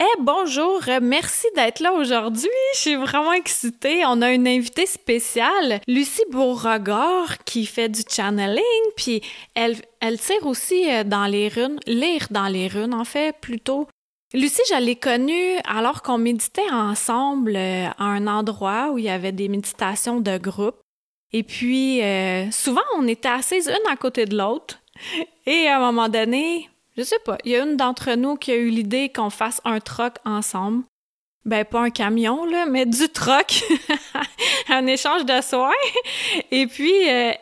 Eh 0.00 0.20
bonjour, 0.20 0.80
merci 1.02 1.46
d'être 1.54 1.78
là 1.78 1.92
aujourd'hui. 1.92 2.48
Je 2.74 2.78
suis 2.80 2.96
vraiment 2.96 3.32
excitée. 3.32 4.04
On 4.04 4.22
a 4.22 4.32
une 4.32 4.48
invitée 4.48 4.86
spéciale, 4.86 5.80
Lucie 5.86 6.24
Beauregard, 6.32 7.38
qui 7.44 7.64
fait 7.64 7.88
du 7.88 8.02
channeling, 8.08 8.90
puis 8.96 9.22
elle, 9.54 9.76
elle 10.00 10.18
tire 10.18 10.46
aussi 10.46 10.90
euh, 10.90 11.04
dans 11.04 11.26
les 11.26 11.46
runes, 11.46 11.78
lire 11.86 12.26
dans 12.32 12.48
les 12.48 12.66
runes 12.66 12.92
en 12.92 13.04
fait 13.04 13.36
plutôt. 13.40 13.86
Lucie, 14.32 14.62
je 14.68 14.80
l'ai 14.82 14.96
connue 14.96 15.58
alors 15.64 16.02
qu'on 16.02 16.18
méditait 16.18 16.72
ensemble 16.72 17.54
euh, 17.54 17.86
à 17.96 18.04
un 18.04 18.26
endroit 18.26 18.90
où 18.90 18.98
il 18.98 19.04
y 19.04 19.10
avait 19.10 19.30
des 19.30 19.46
méditations 19.46 20.20
de 20.20 20.38
groupe. 20.38 20.80
Et 21.32 21.44
puis, 21.44 22.02
euh, 22.02 22.50
souvent, 22.50 22.82
on 22.96 23.06
était 23.06 23.28
assises 23.28 23.68
une 23.68 23.92
à 23.92 23.96
côté 23.96 24.24
de 24.26 24.36
l'autre. 24.36 24.80
Et 25.46 25.68
à 25.68 25.76
un 25.76 25.80
moment 25.80 26.08
donné, 26.08 26.68
je 26.96 27.02
sais 27.02 27.18
pas, 27.24 27.38
il 27.44 27.52
y 27.52 27.56
a 27.56 27.64
une 27.64 27.76
d'entre 27.76 28.14
nous 28.14 28.36
qui 28.36 28.52
a 28.52 28.56
eu 28.56 28.68
l'idée 28.68 29.10
qu'on 29.10 29.30
fasse 29.30 29.60
un 29.64 29.80
troc 29.80 30.14
ensemble. 30.24 30.84
Ben, 31.44 31.64
pas 31.64 31.80
un 31.80 31.90
camion, 31.90 32.44
là, 32.46 32.64
mais 32.66 32.86
du 32.86 33.08
troc. 33.08 33.64
un 34.68 34.86
échange 34.86 35.26
de 35.26 35.40
soins. 35.42 35.72
Et 36.50 36.66
puis, 36.66 37.10
euh, 37.10 37.32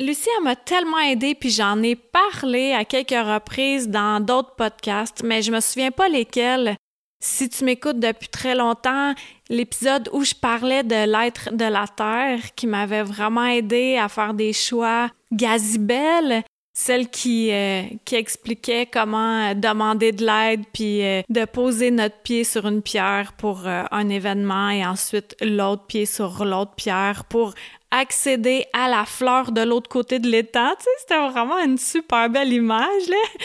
Lucie, 0.00 0.28
elle 0.36 0.44
m'a 0.44 0.56
tellement 0.56 0.98
aidée, 0.98 1.34
puis 1.34 1.50
j'en 1.50 1.82
ai 1.82 1.94
parlé 1.94 2.72
à 2.72 2.84
quelques 2.84 3.10
reprises 3.10 3.88
dans 3.88 4.20
d'autres 4.20 4.54
podcasts, 4.56 5.22
mais 5.22 5.42
je 5.42 5.52
me 5.52 5.60
souviens 5.60 5.90
pas 5.90 6.08
lesquels. 6.08 6.76
Si 7.22 7.48
tu 7.48 7.64
m'écoutes 7.64 7.98
depuis 7.98 8.28
très 8.28 8.54
longtemps, 8.54 9.14
l'épisode 9.48 10.10
où 10.12 10.22
je 10.22 10.34
parlais 10.34 10.82
de 10.82 11.10
l'être 11.10 11.50
de 11.52 11.64
la 11.64 11.86
Terre, 11.88 12.40
qui 12.56 12.66
m'avait 12.66 13.02
vraiment 13.02 13.46
aidé 13.46 13.96
à 13.96 14.08
faire 14.08 14.34
des 14.34 14.52
choix, 14.52 15.08
Gazibel, 15.32 16.44
celle 16.78 17.08
qui, 17.08 17.50
euh, 17.52 17.84
qui 18.04 18.16
expliquait 18.16 18.84
comment 18.84 19.48
euh, 19.48 19.54
demander 19.54 20.12
de 20.12 20.26
l'aide 20.26 20.60
puis 20.74 21.02
euh, 21.02 21.22
de 21.30 21.46
poser 21.46 21.90
notre 21.90 22.18
pied 22.18 22.44
sur 22.44 22.66
une 22.66 22.82
pierre 22.82 23.32
pour 23.32 23.66
un 23.66 24.08
événement 24.10 24.68
et 24.68 24.84
ensuite 24.84 25.34
l'autre 25.40 25.86
pied 25.86 26.04
sur 26.04 26.44
l'autre 26.44 26.74
pierre 26.74 27.24
pour 27.24 27.54
accéder 27.90 28.66
à 28.74 28.90
la 28.90 29.06
fleur 29.06 29.52
de 29.52 29.62
l'autre 29.62 29.88
côté 29.88 30.18
de 30.18 30.28
l'étang. 30.28 30.74
C'était 30.98 31.16
vraiment 31.16 31.58
une 31.64 31.78
super 31.78 32.28
belle 32.28 32.52
image, 32.52 33.08
là. 33.08 33.40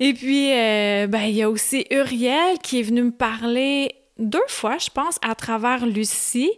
Et 0.00 0.12
puis, 0.12 0.48
ben, 0.48 1.22
il 1.26 1.36
y 1.36 1.42
a 1.42 1.50
aussi 1.50 1.86
Uriel 1.90 2.58
qui 2.60 2.80
est 2.80 2.82
venu 2.82 3.02
me 3.04 3.12
parler 3.12 3.94
deux 4.18 4.48
fois, 4.48 4.78
je 4.78 4.90
pense, 4.90 5.18
à 5.22 5.36
travers 5.36 5.86
Lucie 5.86 6.50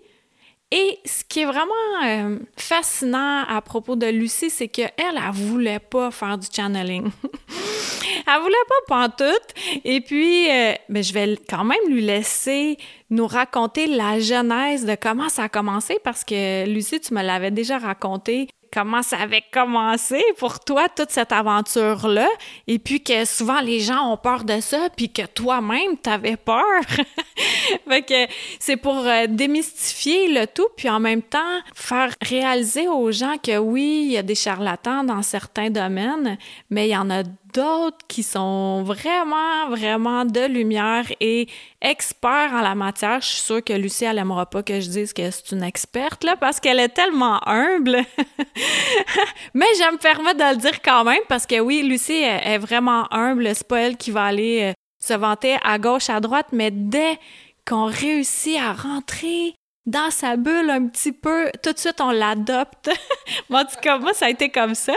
et 0.73 0.99
ce 1.05 1.25
qui 1.25 1.41
est 1.41 1.45
vraiment 1.45 1.73
euh, 2.05 2.39
fascinant 2.57 3.45
à 3.49 3.61
propos 3.61 3.97
de 3.97 4.07
Lucie, 4.07 4.51
c'est 4.51 4.69
qu'elle, 4.69 4.93
elle, 4.99 5.21
voulait 5.33 5.81
pas 5.81 6.13
faire 6.13 6.39
du 6.39 6.47
channeling. 6.51 7.11
elle 8.27 8.41
voulait 8.41 8.55
pas 8.69 9.09
pantoute. 9.09 9.81
Et 9.85 10.01
puis, 10.01 10.49
euh, 10.49 10.75
ben, 10.89 11.03
je 11.03 11.13
vais 11.13 11.37
quand 11.49 11.65
même 11.65 11.81
lui 11.89 12.03
laisser 12.03 12.77
nous 13.11 13.27
raconter 13.27 13.89
la 13.89 14.21
genèse 14.21 14.87
de 14.87 14.95
comment 14.95 15.29
ça 15.29 15.45
a 15.45 15.49
commencé 15.49 15.99
parce 16.05 16.23
que 16.23 16.67
Lucie, 16.67 17.01
tu 17.01 17.15
me 17.15 17.23
l'avais 17.23 17.51
déjà 17.51 17.79
raconté 17.79 18.49
comment 18.73 19.03
ça 19.03 19.19
avait 19.19 19.45
commencé 19.53 20.23
pour 20.39 20.61
toi, 20.61 20.89
toute 20.89 21.11
cette 21.11 21.33
aventure-là, 21.33 22.29
et 22.67 22.79
puis 22.79 23.03
que 23.03 23.25
souvent 23.25 23.61
les 23.61 23.81
gens 23.81 24.13
ont 24.13 24.17
peur 24.17 24.45
de 24.45 24.61
ça, 24.61 24.89
puis 24.97 25.11
que 25.11 25.27
toi-même, 25.27 25.97
t'avais 26.01 26.37
peur. 26.37 26.83
fait 27.89 28.03
que 28.03 28.33
c'est 28.59 28.77
pour 28.77 28.99
euh, 28.99 29.27
démystifier 29.29 30.29
le 30.29 30.47
tout, 30.47 30.69
puis 30.77 30.89
en 30.89 31.01
même 31.01 31.23
temps 31.23 31.61
faire 31.75 32.15
réaliser 32.23 32.89
aux 32.89 33.11
gens 33.11 33.37
que 33.43 33.59
oui, 33.59 34.05
il 34.07 34.13
y 34.13 34.19
a 34.19 34.23
des 34.23 34.35
charlatans 34.35 35.05
dans 35.05 35.23
certains 35.23 35.71
domaines, 35.71 36.39
mais 36.71 36.89
il 36.89 36.93
y 36.93 36.97
en 36.97 37.11
a 37.11 37.23
d'autres 37.53 38.07
qui 38.09 38.23
sont 38.23 38.83
vraiment, 38.83 39.69
vraiment 39.69 40.25
de 40.25 40.47
lumière 40.47 41.05
et 41.21 41.49
experts 41.81 42.53
en 42.53 42.61
la 42.61 42.75
matière. 42.75 43.21
Je 43.21 43.27
suis 43.27 43.43
sûre 43.43 43.65
que 43.65 43.73
Lucie, 43.73 44.05
elle 44.05 44.19
aimera 44.19 44.47
pas 44.47 44.63
que 44.63 44.81
je 44.81 44.89
dise 44.89 45.13
que 45.13 45.31
c'est 45.31 45.53
une 45.53 45.63
experte, 45.63 46.25
là, 46.25 46.37
parce 46.37 46.61
qu'elle 46.61 46.81
est 46.81 46.91
tellement 46.91 47.47
humble. 47.49 47.97
Mais 49.55 49.67
je 49.79 49.93
me 49.93 49.99
permets 49.99 50.35
de 50.35 50.55
le 50.55 50.57
dire 50.57 50.83
quand 50.83 51.05
même, 51.05 51.23
parce 51.29 51.47
que 51.47 51.61
oui, 51.61 51.83
Lucie 51.83 52.23
est, 52.23 52.59
vraiment 52.59 53.07
humble. 53.13 53.55
C'est 53.55 53.67
pas 53.67 53.81
elle 53.81 53.97
qui 53.97 54.11
va 54.11 54.25
aller 54.25 54.71
euh, 54.71 54.73
se 55.03 55.15
vanter 55.15 55.57
à 55.63 55.79
gauche, 55.79 56.11
à 56.11 56.21
droite, 56.21 56.49
mais 56.53 56.71
dès 56.71 57.19
qu'on 57.67 57.87
réussit 57.87 58.59
à 58.59 58.73
rentrer 58.73 59.55
dans 59.87 60.11
sa 60.11 60.37
bulle 60.37 60.71
un 60.71 60.87
petit 60.87 61.13
peu, 61.13 61.51
tout 61.63 61.73
de 61.73 61.79
suite 61.79 62.01
on 62.01 62.11
l'adopte. 62.11 62.91
en 63.51 63.65
tout 63.65 63.81
cas, 63.83 63.99
moi, 63.99 64.15
ça 64.15 64.27
a 64.27 64.31
été 64.31 64.51
comme 64.51 64.75
ça. 64.75 64.95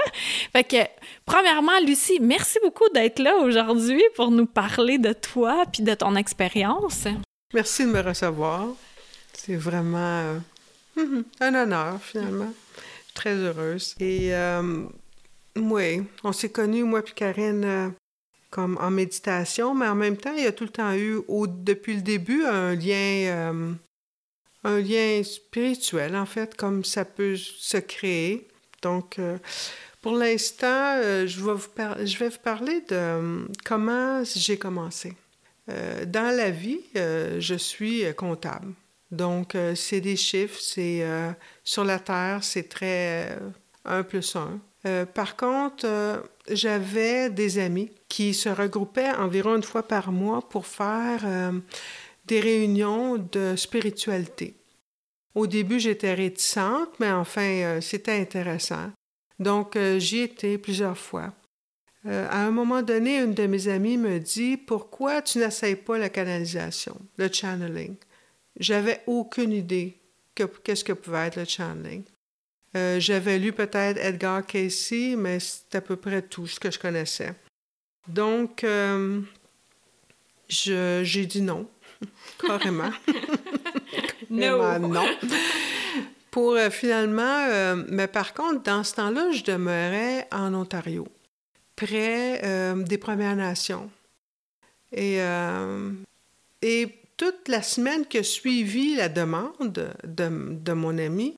Fait 0.51 0.63
que, 0.63 0.77
premièrement, 1.25 1.79
Lucie, 1.85 2.19
merci 2.21 2.59
beaucoup 2.63 2.87
d'être 2.93 3.19
là 3.19 3.35
aujourd'hui 3.37 4.03
pour 4.15 4.31
nous 4.31 4.45
parler 4.45 4.97
de 4.97 5.13
toi 5.13 5.65
puis 5.71 5.83
de 5.83 5.93
ton 5.93 6.15
expérience. 6.15 7.05
Merci 7.53 7.85
de 7.85 7.89
me 7.89 8.01
recevoir. 8.01 8.67
C'est 9.33 9.55
vraiment 9.55 10.41
euh, 10.97 11.21
un 11.41 11.55
honneur, 11.55 12.01
finalement. 12.01 12.53
Très 13.13 13.35
heureuse. 13.35 13.95
Et 13.99 14.33
euh, 14.33 14.83
oui, 15.55 16.01
on 16.23 16.31
s'est 16.31 16.49
connus, 16.49 16.83
moi 16.83 17.03
puis 17.03 17.13
Karine, 17.13 17.63
euh, 17.63 17.89
comme 18.49 18.77
en 18.81 18.89
méditation, 18.89 19.75
mais 19.75 19.87
en 19.87 19.95
même 19.95 20.17
temps, 20.17 20.33
il 20.35 20.43
y 20.43 20.47
a 20.47 20.51
tout 20.51 20.63
le 20.63 20.69
temps 20.69 20.93
eu, 20.93 21.21
depuis 21.47 21.95
le 21.95 22.01
début, 22.01 22.43
un 22.45 22.75
lien 22.75 23.75
un 24.63 24.79
lien 24.79 25.21
spirituel, 25.23 26.15
en 26.15 26.25
fait, 26.25 26.55
comme 26.55 26.83
ça 26.83 27.05
peut 27.05 27.35
se 27.35 27.77
créer. 27.77 28.47
Donc, 28.81 29.17
euh, 29.19 29.37
pour 30.01 30.15
l'instant, 30.15 30.97
euh, 30.97 31.25
je, 31.25 31.39
vais 31.39 32.29
vous 32.29 32.37
parler 32.43 32.81
de 32.81 32.95
euh, 32.95 33.45
comment 33.63 34.23
j'ai 34.23 34.57
commencé. 34.57 35.13
dans 35.67 36.35
la 36.35 36.51
vie, 36.51 36.81
je 36.93 37.55
suis 37.57 38.03
comptable. 38.15 38.73
Donc, 39.11 39.55
c'est 39.75 40.01
des 40.01 40.17
chiffres, 40.17 40.59
c'est 40.59 41.05
sur 41.63 41.85
la 41.85 41.99
Terre, 41.99 42.39
c'est 42.41 42.67
très 42.67 43.37
1 43.85 44.03
plus 44.03 44.35
1. 44.35 45.05
par 45.05 45.37
contre, 45.37 45.85
j'avais 46.49 47.29
des 47.29 47.59
amis 47.59 47.91
qui 48.09 48.33
se 48.33 48.49
regroupaient 48.49 49.11
environ 49.11 49.55
une 49.55 49.63
fois 49.63 49.83
par 49.83 50.11
mois 50.11 50.41
pour 50.41 50.67
faire 50.67 51.21
des 52.25 52.39
réunions 52.39 53.17
de 53.17 53.55
spiritualité. 53.55 54.55
Au 55.35 55.47
début, 55.47 55.79
j'étais 55.79 56.13
réticente, 56.13 56.99
mais 56.99 57.11
enfin, 57.11 57.41
euh, 57.41 57.81
c'était 57.81 58.19
intéressant. 58.19 58.91
Donc, 59.39 59.75
euh, 59.75 59.97
j'y 59.99 60.19
étais 60.19 60.57
plusieurs 60.57 60.97
fois. 60.97 61.33
Euh, 62.05 62.27
à 62.29 62.45
un 62.45 62.51
moment 62.51 62.81
donné, 62.83 63.19
une 63.19 63.33
de 63.33 63.47
mes 63.47 63.67
amies 63.67 63.97
me 63.97 64.19
dit 64.19 64.57
Pourquoi 64.57 65.21
tu 65.21 65.39
n'essayes 65.39 65.75
pas 65.75 65.97
la 65.97 66.09
canalisation, 66.09 66.95
le 67.17 67.31
channeling 67.31 67.95
J'avais 68.59 69.01
aucune 69.07 69.53
idée 69.53 69.99
qu'est-ce 70.35 70.83
que 70.83 70.93
pouvait 70.93 71.27
être 71.27 71.37
le 71.37 71.45
channeling. 71.45 72.03
J'avais 72.75 73.37
lu 73.37 73.53
peut-être 73.53 73.99
Edgar 73.99 74.43
Casey, 74.47 75.15
mais 75.15 75.39
c'est 75.39 75.75
à 75.75 75.81
peu 75.81 75.95
près 75.95 76.23
tout 76.23 76.47
ce 76.47 76.59
que 76.59 76.71
je 76.71 76.79
connaissais. 76.79 77.35
Donc, 78.07 78.65
j'ai 80.49 81.25
dit 81.27 81.41
non, 81.43 81.69
carrément. 82.47 82.91
non. 84.29 84.79
non. 84.79 85.05
Pour 86.33 86.53
euh, 86.53 86.71
finalement, 86.71 87.45
euh, 87.47 87.83
mais 87.89 88.07
par 88.07 88.33
contre, 88.33 88.63
dans 88.63 88.83
ce 88.83 88.95
temps-là, 88.95 89.31
je 89.31 89.43
demeurais 89.43 90.27
en 90.31 90.51
Ontario, 90.55 91.07
près 91.75 92.41
euh, 92.43 92.73
des 92.81 92.97
Premières 92.97 93.35
Nations. 93.35 93.87
Et, 94.91 95.17
et 96.61 96.87
toute 97.17 97.47
la 97.47 97.63
semaine 97.63 98.05
qui 98.05 98.19
a 98.19 98.23
suivi 98.23 98.95
la 98.95 99.09
demande 99.09 99.91
de, 100.03 100.29
de 100.53 100.73
mon 100.73 100.95
ami, 100.99 101.35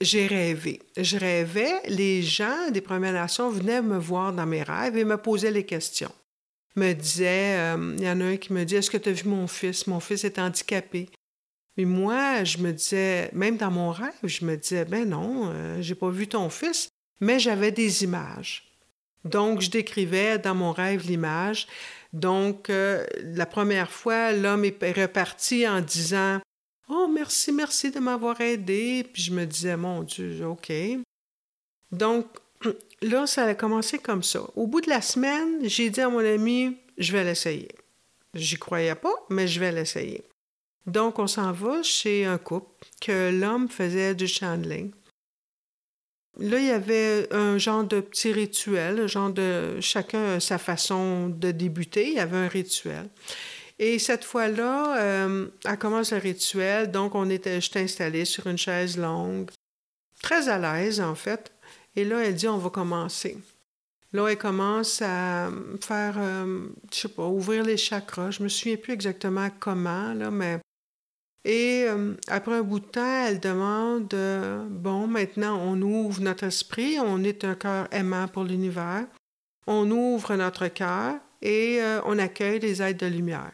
j'ai 0.00 0.26
rêvé. 0.26 0.80
Je 0.96 1.18
rêvais, 1.18 1.74
les 1.88 2.22
gens 2.22 2.70
des 2.70 2.80
Premières 2.80 3.12
Nations 3.12 3.50
venaient 3.50 3.82
me 3.82 3.98
voir 3.98 4.32
dans 4.32 4.46
mes 4.46 4.62
rêves 4.62 4.96
et 4.96 5.04
me 5.04 5.18
posaient 5.18 5.50
les 5.50 5.66
questions. 5.66 6.12
Me 6.76 6.92
disaient, 6.94 7.74
il 7.98 8.02
y 8.02 8.08
en 8.08 8.20
a 8.20 8.24
un 8.24 8.36
qui 8.36 8.52
me 8.52 8.64
dit, 8.64 8.76
est-ce 8.76 8.90
que 8.90 8.96
tu 8.96 9.10
as 9.10 9.12
vu 9.12 9.28
mon 9.28 9.46
fils? 9.46 9.86
Mon 9.86 10.00
fils 10.00 10.24
est 10.24 10.38
handicapé. 10.38 11.08
Mais 11.76 11.84
moi, 11.84 12.44
je 12.44 12.58
me 12.58 12.72
disais, 12.72 13.30
même 13.32 13.56
dans 13.56 13.70
mon 13.70 13.90
rêve, 13.90 14.12
je 14.22 14.44
me 14.44 14.56
disais, 14.56 14.84
ben 14.84 15.08
non, 15.08 15.50
euh, 15.50 15.80
j'ai 15.80 15.94
pas 15.94 16.10
vu 16.10 16.26
ton 16.28 16.50
fils, 16.50 16.88
mais 17.20 17.38
j'avais 17.38 17.70
des 17.70 18.04
images. 18.04 18.72
Donc, 19.24 19.60
je 19.60 19.70
décrivais 19.70 20.38
dans 20.38 20.54
mon 20.54 20.72
rêve 20.72 21.06
l'image 21.06 21.68
Donc, 22.12 22.68
euh, 22.68 23.06
la 23.22 23.46
première 23.46 23.90
fois, 23.90 24.32
l'homme 24.32 24.64
est 24.64 25.00
reparti 25.00 25.66
en 25.66 25.80
disant 25.80 26.40
Oh, 26.88 27.08
merci, 27.08 27.52
merci 27.52 27.90
de 27.90 28.00
m'avoir 28.00 28.40
aidé. 28.40 29.06
Puis 29.10 29.22
je 29.22 29.32
me 29.32 29.46
disais, 29.46 29.76
mon 29.76 30.02
Dieu, 30.02 30.44
OK. 30.44 30.70
Donc, 31.90 32.26
là, 33.02 33.26
ça 33.26 33.44
a 33.44 33.54
commencé 33.54 33.98
comme 33.98 34.22
ça. 34.22 34.42
Au 34.56 34.66
bout 34.66 34.80
de 34.80 34.90
la 34.90 35.02
semaine, 35.02 35.58
j'ai 35.62 35.90
dit 35.90 36.00
à 36.00 36.08
mon 36.08 36.18
ami, 36.18 36.76
je 36.98 37.12
vais 37.12 37.24
l'essayer. 37.24 37.68
J'y 38.34 38.56
croyais 38.56 38.94
pas, 38.94 39.14
mais 39.28 39.46
je 39.46 39.60
vais 39.60 39.72
l'essayer. 39.72 40.24
Donc, 40.86 41.18
on 41.18 41.26
s'en 41.26 41.52
va 41.52 41.82
chez 41.82 42.24
un 42.24 42.38
couple 42.38 42.86
que 43.00 43.30
l'homme 43.30 43.68
faisait 43.68 44.14
du 44.14 44.26
channeling. 44.26 44.90
Là, 46.38 46.58
il 46.58 46.66
y 46.66 46.70
avait 46.70 47.28
un 47.32 47.58
genre 47.58 47.84
de 47.84 48.00
petit 48.00 48.32
rituel, 48.32 49.00
un 49.00 49.06
genre 49.06 49.30
de 49.30 49.78
chacun 49.80 50.40
sa 50.40 50.58
façon 50.58 51.28
de 51.28 51.50
débuter. 51.50 52.08
Il 52.08 52.14
y 52.14 52.20
avait 52.20 52.38
un 52.38 52.48
rituel. 52.48 53.08
Et 53.78 53.98
cette 53.98 54.24
fois-là, 54.24 54.98
euh, 54.98 55.48
elle 55.64 55.78
commence 55.78 56.12
le 56.12 56.18
rituel. 56.18 56.90
Donc, 56.90 57.14
on 57.14 57.28
était, 57.28 57.60
j'étais 57.60 57.80
installée 57.80 58.24
sur 58.24 58.46
une 58.46 58.58
chaise 58.58 58.96
longue, 58.96 59.50
très 60.22 60.48
à 60.48 60.58
l'aise 60.58 61.00
en 61.00 61.14
fait. 61.14 61.51
Et 61.96 62.04
là, 62.04 62.24
elle 62.24 62.34
dit, 62.34 62.48
on 62.48 62.58
va 62.58 62.70
commencer. 62.70 63.38
Là, 64.12 64.28
elle 64.28 64.38
commence 64.38 65.00
à 65.02 65.50
faire, 65.80 66.14
euh, 66.18 66.68
je 66.92 66.98
sais 66.98 67.08
pas, 67.08 67.26
ouvrir 67.26 67.64
les 67.64 67.76
chakras. 67.76 68.30
Je 68.30 68.42
me 68.42 68.48
souviens 68.48 68.76
plus 68.76 68.92
exactement 68.92 69.48
comment, 69.58 70.12
là, 70.12 70.30
mais 70.30 70.60
et 71.44 71.84
euh, 71.88 72.14
après 72.28 72.54
un 72.54 72.62
bout 72.62 72.78
de 72.78 72.84
temps, 72.84 73.24
elle 73.26 73.40
demande 73.40 74.12
euh, 74.14 74.64
Bon, 74.68 75.06
maintenant, 75.06 75.58
on 75.60 75.80
ouvre 75.82 76.20
notre 76.20 76.44
esprit, 76.44 76.98
on 77.00 77.24
est 77.24 77.44
un 77.44 77.56
cœur 77.56 77.88
aimant 77.90 78.28
pour 78.28 78.44
l'univers, 78.44 79.06
on 79.66 79.90
ouvre 79.90 80.36
notre 80.36 80.68
cœur 80.68 81.16
et 81.40 81.82
euh, 81.82 82.00
on 82.04 82.18
accueille 82.18 82.60
les 82.60 82.80
êtres 82.80 83.04
de 83.04 83.10
lumière. 83.10 83.50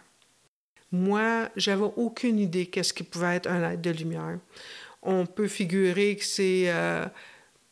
Moi, 0.92 1.48
j'avais 1.56 1.90
aucune 1.96 2.38
idée 2.38 2.66
qu'est-ce 2.66 2.92
qui 2.92 3.04
pouvait 3.04 3.36
être 3.36 3.48
un 3.48 3.72
être 3.72 3.80
de 3.80 3.90
lumière. 3.90 4.38
On 5.02 5.24
peut 5.24 5.48
figurer 5.48 6.16
que 6.16 6.24
c'est 6.24 6.72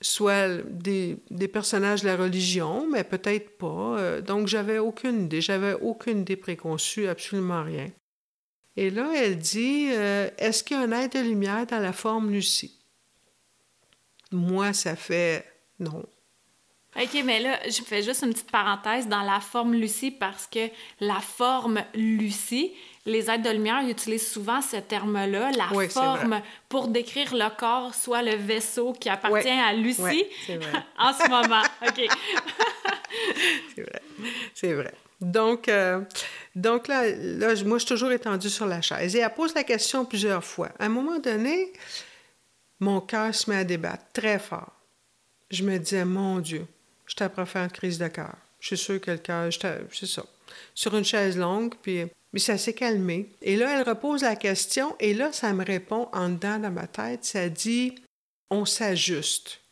soit 0.00 0.62
des, 0.68 1.16
personnages 1.52 2.02
de 2.02 2.06
la 2.06 2.16
religion, 2.16 2.86
mais 2.90 3.04
peut-être 3.04 3.56
pas. 3.58 4.20
donc, 4.20 4.46
j'avais 4.46 4.78
aucune 4.78 5.24
idée. 5.24 5.40
J'avais 5.40 5.74
aucune 5.74 6.20
idée 6.20 6.36
préconçue, 6.36 7.08
absolument 7.08 7.62
rien. 7.62 7.88
Et 8.76 8.90
là, 8.90 9.10
elle 9.14 9.38
dit 9.38 9.88
euh, 9.90 10.28
Est-ce 10.38 10.62
qu'il 10.62 10.76
y 10.76 10.80
a 10.80 10.82
un 10.82 10.92
être 10.92 11.14
de 11.14 11.20
lumière 11.20 11.66
dans 11.66 11.78
la 11.78 11.92
forme 11.92 12.30
Lucie? 12.30 12.78
Moi, 14.30 14.72
ça 14.72 14.96
fait 14.96 15.44
non. 15.78 16.04
OK, 16.96 17.22
mais 17.24 17.40
là, 17.40 17.58
je 17.66 17.82
fais 17.82 18.02
juste 18.02 18.22
une 18.22 18.32
petite 18.32 18.50
parenthèse 18.50 19.06
dans 19.06 19.22
la 19.22 19.40
forme 19.40 19.74
Lucie 19.74 20.10
parce 20.10 20.46
que 20.46 20.70
la 21.00 21.20
forme 21.20 21.82
Lucie, 21.94 22.72
les 23.06 23.30
êtres 23.30 23.44
de 23.44 23.50
lumière 23.50 23.82
utilisent 23.88 24.28
souvent 24.28 24.60
ce 24.60 24.76
terme-là, 24.76 25.50
la 25.52 25.88
forme, 25.88 26.40
pour 26.68 26.88
décrire 26.88 27.34
le 27.34 27.48
corps, 27.56 27.94
soit 27.94 28.22
le 28.22 28.34
vaisseau 28.34 28.92
qui 28.92 29.08
appartient 29.08 29.48
à 29.48 29.72
Lucie 29.72 30.02
vrai. 30.48 30.58
en 30.98 31.12
ce 31.12 31.30
moment. 31.30 31.62
OK. 31.86 32.08
c'est 33.74 33.82
vrai. 33.82 34.02
C'est 34.54 34.72
vrai. 34.74 34.94
Donc, 35.20 35.68
euh, 35.68 36.00
donc 36.54 36.88
là, 36.88 37.08
là, 37.08 37.54
moi, 37.64 37.78
je 37.78 37.84
suis 37.84 37.88
toujours 37.88 38.12
étendue 38.12 38.50
sur 38.50 38.66
la 38.66 38.82
chaise. 38.82 39.16
Et 39.16 39.20
elle 39.20 39.32
pose 39.32 39.54
la 39.54 39.64
question 39.64 40.04
plusieurs 40.04 40.44
fois. 40.44 40.70
À 40.78 40.86
un 40.86 40.88
moment 40.88 41.18
donné, 41.18 41.72
mon 42.80 43.00
cœur 43.00 43.34
se 43.34 43.48
met 43.48 43.56
à 43.56 43.64
débattre 43.64 44.04
très 44.12 44.38
fort. 44.38 44.72
Je 45.50 45.62
me 45.62 45.78
disais, 45.78 46.04
mon 46.04 46.40
Dieu, 46.40 46.66
je 47.06 47.14
t'apprends 47.14 47.46
faire 47.46 47.64
une 47.64 47.70
crise 47.70 47.98
de 47.98 48.08
cœur. 48.08 48.34
Je 48.60 48.68
suis 48.68 48.78
sûre 48.78 49.00
que 49.00 49.12
le 49.12 49.18
cœur, 49.18 49.48
c'est 49.92 50.06
ça. 50.06 50.24
Sur 50.74 50.96
une 50.96 51.04
chaise 51.04 51.38
longue, 51.38 51.74
puis. 51.80 52.06
Mais 52.36 52.40
ça 52.40 52.58
s'est 52.58 52.74
calmé. 52.74 53.30
Et 53.40 53.56
là, 53.56 53.78
elle 53.78 53.88
repose 53.88 54.20
la 54.20 54.36
question, 54.36 54.94
et 55.00 55.14
là, 55.14 55.32
ça 55.32 55.54
me 55.54 55.64
répond 55.64 56.10
en 56.12 56.28
dedans 56.28 56.58
dans 56.58 56.70
ma 56.70 56.86
tête. 56.86 57.24
Ça 57.24 57.48
dit 57.48 57.94
on 58.50 58.66
s'ajuste. 58.66 59.62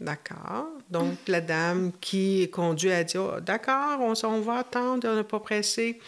D'accord. 0.00 0.68
Donc, 0.88 1.18
la 1.26 1.42
dame 1.42 1.92
qui 2.00 2.48
conduit 2.48 2.90
a 2.90 3.04
dit 3.04 3.18
oh, 3.18 3.40
D'accord, 3.42 4.00
on, 4.00 4.14
on, 4.24 4.40
va 4.40 4.60
attendre, 4.60 5.06
on 5.06 5.16
n'est 5.16 5.22
pas 5.22 5.38
pressé. 5.38 6.00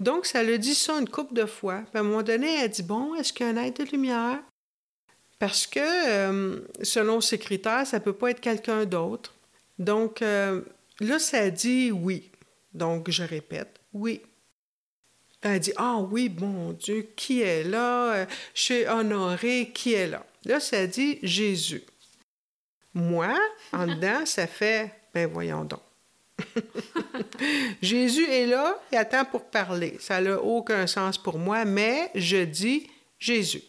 Donc, 0.00 0.26
ça 0.26 0.42
le 0.42 0.58
dit 0.58 0.74
ça 0.74 0.98
une 0.98 1.08
couple 1.08 1.34
de 1.34 1.46
fois. 1.46 1.82
Puis 1.82 1.98
à 1.98 2.00
un 2.00 2.02
moment 2.02 2.24
donné, 2.24 2.56
elle 2.64 2.70
dit 2.70 2.82
Bon, 2.82 3.14
est-ce 3.14 3.32
qu'il 3.32 3.46
y 3.46 3.48
a 3.48 3.52
un 3.52 3.62
être 3.64 3.84
de 3.84 3.88
lumière? 3.92 4.40
Parce 5.38 5.68
que, 5.68 5.78
euh, 5.78 6.66
selon 6.82 7.20
ses 7.20 7.38
critères, 7.38 7.86
ça 7.86 8.00
ne 8.00 8.02
peut 8.02 8.12
pas 8.12 8.32
être 8.32 8.40
quelqu'un 8.40 8.84
d'autre. 8.84 9.36
Donc, 9.78 10.20
euh, 10.20 10.62
là, 10.98 11.20
ça 11.20 11.48
dit 11.48 11.92
oui. 11.92 12.32
Donc, 12.74 13.08
je 13.08 13.22
répète 13.22 13.78
Oui. 13.92 14.20
Elle 15.48 15.60
dit 15.60 15.72
Ah 15.76 15.98
oui, 15.98 16.28
bon 16.28 16.72
Dieu, 16.72 17.08
qui 17.16 17.42
est 17.42 17.64
là? 17.64 18.26
Je 18.54 18.62
suis 18.62 18.86
honorée, 18.86 19.70
qui 19.72 19.94
est 19.94 20.08
là 20.08 20.24
Là, 20.44 20.60
ça 20.60 20.86
dit 20.86 21.18
Jésus. 21.22 21.82
Moi, 22.94 23.36
en 23.72 23.86
dedans, 23.86 24.24
ça 24.24 24.46
fait, 24.46 24.92
ben 25.12 25.30
voyons 25.30 25.64
donc. 25.64 25.80
Jésus 27.82 28.26
est 28.28 28.46
là, 28.46 28.80
il 28.92 28.98
attend 28.98 29.24
pour 29.24 29.44
parler. 29.44 29.96
Ça 30.00 30.20
n'a 30.20 30.40
aucun 30.40 30.86
sens 30.86 31.18
pour 31.18 31.38
moi, 31.38 31.64
mais 31.64 32.10
je 32.14 32.44
dis 32.44 32.88
Jésus. 33.18 33.62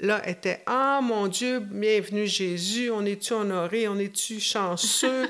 Là, 0.00 0.26
était 0.28 0.62
Ah 0.66 1.00
mon 1.02 1.26
Dieu, 1.26 1.58
bienvenue 1.58 2.26
Jésus, 2.26 2.90
on 2.90 3.04
est-tu 3.04 3.32
honoré, 3.32 3.88
on 3.88 3.98
est-tu 3.98 4.40
chanceux? 4.40 5.28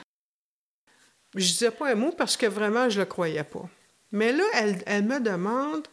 je 1.34 1.46
disais 1.46 1.70
pas 1.70 1.92
un 1.92 1.94
mot 1.94 2.12
parce 2.12 2.36
que 2.36 2.46
vraiment, 2.46 2.88
je 2.88 3.00
le 3.00 3.06
croyais 3.06 3.44
pas. 3.44 3.68
Mais 4.12 4.32
là, 4.32 4.44
elle, 4.86 5.04
me 5.04 5.20
demande 5.20 5.86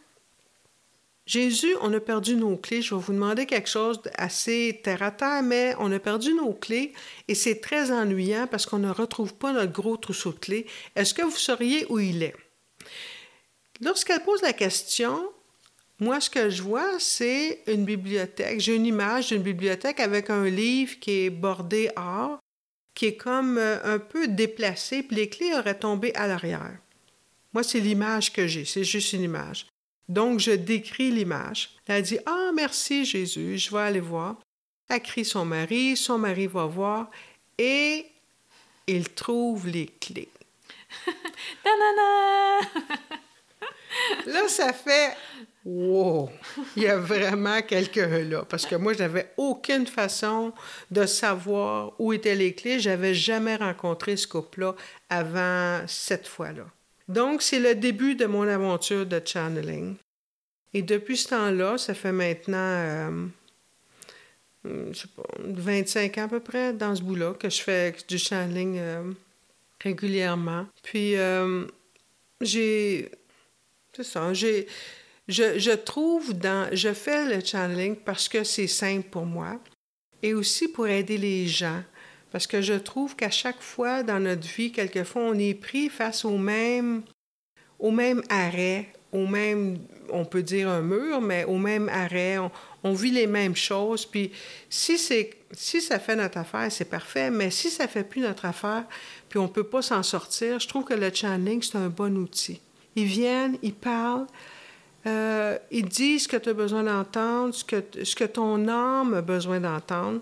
Jésus, 1.26 1.74
on 1.82 1.92
a 1.92 2.00
perdu 2.00 2.36
nos 2.36 2.56
clés. 2.56 2.82
Je 2.82 2.94
vais 2.94 3.00
vous 3.00 3.12
demander 3.12 3.46
quelque 3.46 3.68
chose 3.68 4.00
d'assez 4.02 4.80
terre 4.82 5.02
à 5.02 5.10
terre, 5.10 5.42
mais 5.42 5.74
on 5.78 5.90
a 5.92 5.98
perdu 5.98 6.32
nos 6.34 6.52
clés 6.52 6.92
et 7.28 7.34
c'est 7.34 7.60
très 7.60 7.90
ennuyant 7.90 8.46
parce 8.46 8.64
qu'on 8.64 8.78
ne 8.78 8.90
retrouve 8.90 9.34
pas 9.34 9.52
notre 9.52 9.72
gros 9.72 9.96
trousseau 9.96 10.32
de 10.32 10.38
clés. 10.38 10.66
Est-ce 10.94 11.14
que 11.14 11.22
vous 11.22 11.36
sauriez 11.36 11.84
où 11.88 11.98
il 11.98 12.22
est? 12.22 12.36
Lorsqu'elle 13.80 14.22
pose 14.22 14.40
la 14.42 14.52
question, 14.52 15.28
moi, 15.98 16.20
ce 16.20 16.28
que 16.30 16.50
je 16.50 16.62
vois, 16.62 16.98
c'est 16.98 17.62
une 17.66 17.84
bibliothèque. 17.84 18.60
J'ai 18.60 18.76
une 18.76 18.86
image 18.86 19.28
d'une 19.28 19.42
bibliothèque 19.42 19.98
avec 19.98 20.28
un 20.28 20.44
livre 20.44 20.98
qui 21.00 21.24
est 21.24 21.30
bordé 21.30 21.90
or, 21.96 22.38
qui 22.94 23.06
est 23.06 23.16
comme 23.16 23.56
euh, 23.58 23.94
un 23.94 23.98
peu 23.98 24.28
déplacé, 24.28 25.02
puis 25.02 25.16
les 25.16 25.28
clés 25.28 25.54
auraient 25.54 25.78
tombé 25.78 26.14
à 26.14 26.26
l'arrière. 26.26 26.78
Moi, 27.52 27.62
c'est 27.62 27.80
l'image 27.80 28.32
que 28.32 28.46
j'ai, 28.46 28.64
c'est 28.64 28.84
juste 28.84 29.12
une 29.12 29.22
image. 29.22 29.66
Donc, 30.08 30.40
je 30.40 30.52
décris 30.52 31.10
l'image. 31.10 31.70
Elle 31.86 32.02
dit 32.02 32.18
Ah, 32.26 32.50
merci 32.54 33.04
Jésus, 33.04 33.58
je 33.58 33.70
vais 33.70 33.82
aller 33.82 34.00
voir. 34.00 34.36
Elle 34.88 35.02
crie 35.02 35.24
son 35.24 35.44
mari, 35.44 35.96
son 35.96 36.18
mari 36.18 36.46
va 36.46 36.66
voir 36.66 37.10
et 37.58 38.06
il 38.86 39.08
trouve 39.08 39.66
les 39.66 39.86
clés. 39.86 40.28
là, 44.26 44.48
ça 44.48 44.72
fait 44.72 45.16
Wow! 45.66 46.30
Il 46.76 46.84
y 46.84 46.86
a 46.86 46.96
vraiment 46.96 47.60
quelqu'un 47.60 48.20
là. 48.20 48.44
Parce 48.48 48.64
que 48.64 48.76
moi, 48.76 48.92
je 48.92 49.00
n'avais 49.00 49.32
aucune 49.36 49.88
façon 49.88 50.52
de 50.92 51.04
savoir 51.06 51.92
où 51.98 52.12
étaient 52.12 52.36
les 52.36 52.54
clés. 52.54 52.78
Je 52.78 52.88
n'avais 52.88 53.14
jamais 53.14 53.56
rencontré 53.56 54.16
ce 54.16 54.28
couple-là 54.28 54.76
avant 55.10 55.80
cette 55.88 56.28
fois-là. 56.28 56.66
Donc, 57.08 57.42
c'est 57.42 57.60
le 57.60 57.74
début 57.74 58.14
de 58.16 58.26
mon 58.26 58.46
aventure 58.48 59.06
de 59.06 59.20
channeling. 59.24 59.96
Et 60.74 60.82
depuis 60.82 61.16
ce 61.16 61.28
temps-là, 61.28 61.78
ça 61.78 61.94
fait 61.94 62.12
maintenant, 62.12 62.56
euh, 62.58 63.26
je 64.64 64.98
sais 64.98 65.08
pas, 65.14 65.22
25 65.38 66.18
ans 66.18 66.24
à 66.24 66.28
peu 66.28 66.40
près 66.40 66.72
dans 66.72 66.94
ce 66.94 67.02
bout-là 67.02 67.34
que 67.34 67.48
je 67.48 67.62
fais 67.62 67.94
du 68.08 68.18
channeling 68.18 68.78
euh, 68.78 69.12
régulièrement. 69.80 70.66
Puis, 70.82 71.16
euh, 71.16 71.64
j'ai. 72.40 73.10
C'est 73.94 74.04
ça, 74.04 74.34
j'ai. 74.34 74.66
Je, 75.28 75.58
je, 75.58 75.72
trouve 75.72 76.34
dans. 76.34 76.68
Je 76.72 76.92
fais 76.92 77.34
le 77.34 77.44
channeling 77.44 77.96
parce 77.96 78.28
que 78.28 78.44
c'est 78.44 78.66
simple 78.66 79.08
pour 79.08 79.26
moi 79.26 79.58
et 80.22 80.34
aussi 80.34 80.68
pour 80.68 80.86
aider 80.86 81.18
les 81.18 81.46
gens. 81.46 81.82
Parce 82.36 82.46
que 82.46 82.60
je 82.60 82.74
trouve 82.74 83.16
qu'à 83.16 83.30
chaque 83.30 83.62
fois 83.62 84.02
dans 84.02 84.20
notre 84.20 84.46
vie, 84.46 84.70
quelquefois, 84.70 85.22
on 85.22 85.38
est 85.38 85.54
pris 85.54 85.88
face 85.88 86.22
au 86.22 86.36
même, 86.36 87.00
au 87.78 87.90
même 87.90 88.22
arrêt, 88.28 88.92
au 89.10 89.26
même, 89.26 89.78
on 90.10 90.26
peut 90.26 90.42
dire 90.42 90.68
un 90.68 90.82
mur, 90.82 91.22
mais 91.22 91.44
au 91.44 91.56
même 91.56 91.88
arrêt. 91.88 92.36
On, 92.84 92.92
vit 92.92 93.10
les 93.10 93.26
mêmes 93.26 93.56
choses. 93.56 94.04
Puis 94.04 94.32
si, 94.68 94.98
si 94.98 95.80
ça 95.80 95.98
fait 95.98 96.14
notre 96.14 96.36
affaire, 96.36 96.70
c'est 96.70 96.84
parfait. 96.84 97.30
Mais 97.30 97.50
si 97.50 97.70
ça 97.70 97.88
fait 97.88 98.04
plus 98.04 98.20
notre 98.20 98.44
affaire, 98.44 98.84
puis 99.30 99.38
on 99.38 99.44
ne 99.44 99.48
peut 99.48 99.64
pas 99.64 99.80
s'en 99.80 100.02
sortir, 100.02 100.60
je 100.60 100.68
trouve 100.68 100.84
que 100.84 100.92
le 100.92 101.10
channeling, 101.10 101.62
c'est 101.62 101.78
un 101.78 101.88
bon 101.88 102.18
outil. 102.18 102.60
Ils 102.96 103.06
viennent, 103.06 103.56
ils 103.62 103.72
parlent, 103.72 104.26
euh, 105.06 105.56
ils 105.70 105.88
disent 105.88 106.24
ce 106.24 106.28
que 106.28 106.36
tu 106.36 106.50
as 106.50 106.52
besoin 106.52 106.82
d'entendre, 106.82 107.54
ce 107.54 107.64
que, 107.64 107.82
ce 108.04 108.14
que 108.14 108.24
ton 108.24 108.68
âme 108.68 109.14
a 109.14 109.22
besoin 109.22 109.58
d'entendre, 109.58 110.20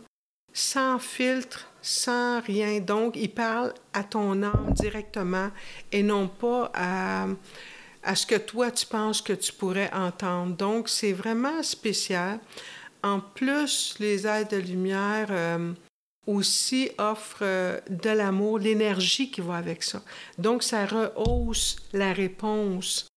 sans 0.52 1.00
filtre, 1.00 1.68
sans 1.85 2.41
rien. 2.41 2.81
Donc, 2.81 3.14
il 3.14 3.31
parle 3.31 3.75
à 3.93 4.03
ton 4.03 4.43
âme 4.43 4.73
directement 4.73 5.50
et 5.93 6.03
non 6.03 6.29
pas 6.29 6.73
à, 6.75 7.26
à 8.03 8.17
ce 8.17 8.26
que 8.26 8.37
toi, 8.37 8.71
tu 8.71 8.87
penses 8.87 9.21
que 9.21 9.35
tu 9.35 9.53
pourrais 9.53 9.93
entendre. 9.93 10.57
Donc, 10.57 10.88
c'est 10.88 11.12
vraiment 11.12 11.62
spécial. 11.62 12.41
En 13.03 13.21
plus, 13.21 13.97
les 14.00 14.26
aides 14.26 14.49
de 14.49 14.57
lumière 14.57 15.26
euh, 15.29 15.73
aussi 16.26 16.91
offrent 16.97 17.43
euh, 17.43 17.79
de 17.91 18.09
l'amour, 18.09 18.59
l'énergie 18.59 19.31
qui 19.31 19.43
va 19.43 19.57
avec 19.57 19.83
ça. 19.83 20.00
Donc, 20.38 20.62
ça 20.62 20.87
rehausse 20.87 21.76
la 21.93 22.14
réponse. 22.14 23.09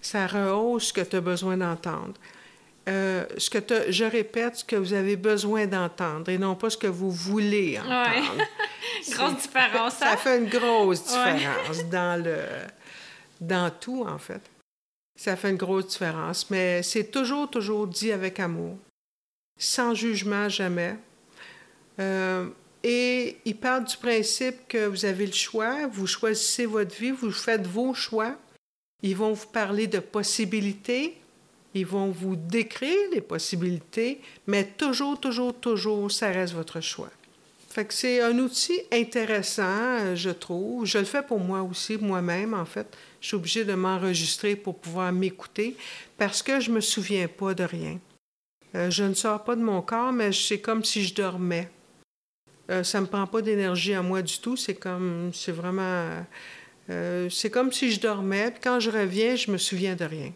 Ça 0.00 0.28
rehausse 0.28 0.88
ce 0.88 0.92
que 0.92 1.00
tu 1.00 1.16
as 1.16 1.20
besoin 1.20 1.56
d'entendre. 1.56 2.14
Euh, 2.86 3.24
ce 3.38 3.48
que 3.48 3.90
je 3.90 4.04
répète, 4.04 4.56
ce 4.56 4.64
que 4.64 4.76
vous 4.76 4.92
avez 4.92 5.16
besoin 5.16 5.66
d'entendre 5.66 6.28
et 6.28 6.36
non 6.36 6.54
pas 6.54 6.68
ce 6.68 6.76
que 6.76 6.86
vous 6.86 7.10
voulez 7.10 7.78
entendre. 7.78 8.44
grosse 9.10 9.36
différence. 9.42 9.94
Ça, 9.94 10.06
ça 10.06 10.12
hein? 10.12 10.16
fait 10.18 10.38
une 10.38 10.48
grosse 10.48 11.04
différence 11.04 11.84
dans 11.90 12.22
le 12.22 12.36
dans 13.40 13.70
tout 13.70 14.04
en 14.06 14.18
fait. 14.18 14.40
Ça 15.16 15.36
fait 15.36 15.50
une 15.50 15.56
grosse 15.56 15.86
différence, 15.86 16.50
mais 16.50 16.82
c'est 16.82 17.10
toujours 17.10 17.48
toujours 17.48 17.86
dit 17.86 18.12
avec 18.12 18.38
amour, 18.38 18.76
sans 19.58 19.94
jugement 19.94 20.48
jamais. 20.50 20.96
Euh, 22.00 22.48
et 22.82 23.38
il 23.46 23.56
parle 23.56 23.84
du 23.84 23.96
principe 23.96 24.68
que 24.68 24.86
vous 24.86 25.06
avez 25.06 25.24
le 25.24 25.32
choix, 25.32 25.86
vous 25.86 26.06
choisissez 26.06 26.66
votre 26.66 26.94
vie, 26.94 27.12
vous 27.12 27.30
faites 27.30 27.66
vos 27.66 27.94
choix. 27.94 28.36
Ils 29.02 29.16
vont 29.16 29.32
vous 29.32 29.46
parler 29.46 29.86
de 29.86 30.00
possibilités, 30.00 31.16
ils 31.74 31.86
vont 31.86 32.08
vous 32.08 32.36
décrire 32.36 33.10
les 33.12 33.20
possibilités, 33.20 34.20
mais 34.46 34.64
toujours, 34.64 35.18
toujours, 35.18 35.54
toujours, 35.54 36.10
ça 36.10 36.30
reste 36.30 36.54
votre 36.54 36.80
choix. 36.80 37.10
Fait 37.74 37.90
c'est 37.90 38.20
un 38.20 38.38
outil 38.38 38.80
intéressant, 38.92 40.14
je 40.14 40.30
trouve. 40.30 40.86
Je 40.86 40.98
le 40.98 41.04
fais 41.04 41.22
pour 41.22 41.40
moi 41.40 41.60
aussi, 41.62 41.96
moi-même, 41.96 42.54
en 42.54 42.64
fait. 42.64 42.86
Je 43.20 43.26
suis 43.26 43.36
obligée 43.36 43.64
de 43.64 43.74
m'enregistrer 43.74 44.54
pour 44.54 44.78
pouvoir 44.78 45.12
m'écouter 45.12 45.76
parce 46.16 46.40
que 46.40 46.60
je 46.60 46.70
me 46.70 46.80
souviens 46.80 47.26
pas 47.26 47.52
de 47.52 47.64
rien. 47.64 47.98
Euh, 48.76 48.90
je 48.90 49.02
ne 49.02 49.14
sors 49.14 49.42
pas 49.42 49.56
de 49.56 49.62
mon 49.62 49.82
corps, 49.82 50.12
mais 50.12 50.30
c'est 50.30 50.60
comme 50.60 50.84
si 50.84 51.04
je 51.04 51.14
dormais. 51.14 51.68
Euh, 52.70 52.84
ça 52.84 53.00
me 53.00 53.06
prend 53.06 53.26
pas 53.26 53.42
d'énergie 53.42 53.94
à 53.94 54.02
moi 54.02 54.22
du 54.22 54.38
tout. 54.38 54.56
C'est 54.56 54.76
comme, 54.76 55.30
c'est 55.32 55.52
vraiment, 55.52 56.22
euh, 56.90 57.28
c'est 57.28 57.50
comme 57.50 57.72
si 57.72 57.90
je 57.90 57.98
dormais. 57.98 58.52
Puis 58.52 58.60
quand 58.62 58.78
je 58.78 58.90
reviens, 58.90 59.34
je 59.34 59.50
me 59.50 59.58
souviens 59.58 59.96
de 59.96 60.04
rien. 60.04 60.32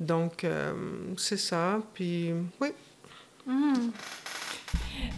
Donc, 0.00 0.44
euh, 0.44 0.72
c'est 1.16 1.36
ça. 1.36 1.80
Puis, 1.94 2.32
oui. 2.60 2.68
Hmm. 3.46 3.90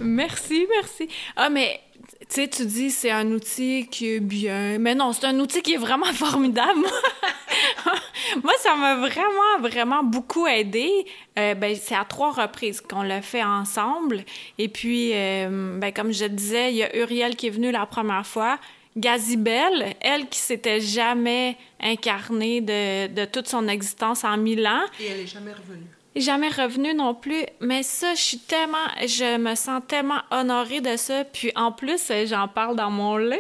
Merci, 0.00 0.66
merci. 0.68 1.08
Ah, 1.36 1.48
mais 1.48 1.80
tu 2.20 2.26
sais, 2.28 2.48
tu 2.48 2.66
dis 2.66 2.90
c'est 2.90 3.10
un 3.10 3.30
outil 3.32 3.88
qui 3.90 4.14
est 4.14 4.20
bien. 4.20 4.78
Mais 4.78 4.94
non, 4.94 5.12
c'est 5.12 5.26
un 5.26 5.38
outil 5.38 5.62
qui 5.62 5.74
est 5.74 5.78
vraiment 5.78 6.06
formidable. 6.12 6.80
Moi, 8.42 8.52
ça 8.58 8.74
m'a 8.74 8.96
vraiment, 8.96 9.60
vraiment 9.60 10.02
beaucoup 10.02 10.46
aidé. 10.46 10.90
Euh, 11.38 11.54
ben, 11.54 11.76
c'est 11.80 11.94
à 11.94 12.04
trois 12.04 12.32
reprises 12.32 12.80
qu'on 12.80 13.02
l'a 13.02 13.22
fait 13.22 13.44
ensemble. 13.44 14.24
Et 14.58 14.68
puis, 14.68 15.12
euh, 15.14 15.78
ben, 15.78 15.92
comme 15.92 16.12
je 16.12 16.26
disais, 16.26 16.72
il 16.72 16.76
y 16.76 16.82
a 16.82 16.96
Uriel 16.96 17.36
qui 17.36 17.46
est 17.46 17.50
venu 17.50 17.70
la 17.70 17.86
première 17.86 18.26
fois. 18.26 18.58
Gazibel, 18.96 19.94
elle 20.00 20.28
qui 20.28 20.38
s'était 20.38 20.80
jamais 20.80 21.56
incarnée 21.80 22.60
de, 22.60 23.08
de, 23.08 23.24
toute 23.26 23.46
son 23.46 23.68
existence 23.68 24.24
en 24.24 24.36
mille 24.36 24.66
ans. 24.66 24.84
Et 25.00 25.06
elle 25.06 25.20
est 25.20 25.26
jamais 25.26 25.52
revenue. 25.52 25.86
Jamais 26.16 26.48
revenue 26.48 26.94
non 26.94 27.14
plus. 27.14 27.44
Mais 27.60 27.82
ça, 27.82 28.14
je 28.14 28.22
suis 28.22 28.38
tellement, 28.38 28.88
je 29.02 29.36
me 29.36 29.54
sens 29.54 29.82
tellement 29.86 30.22
honorée 30.30 30.80
de 30.80 30.96
ça. 30.96 31.24
Puis 31.24 31.52
en 31.54 31.72
plus, 31.72 32.10
j'en 32.24 32.48
parle 32.48 32.74
dans 32.74 32.90
mon 32.90 33.18
livre. 33.18 33.36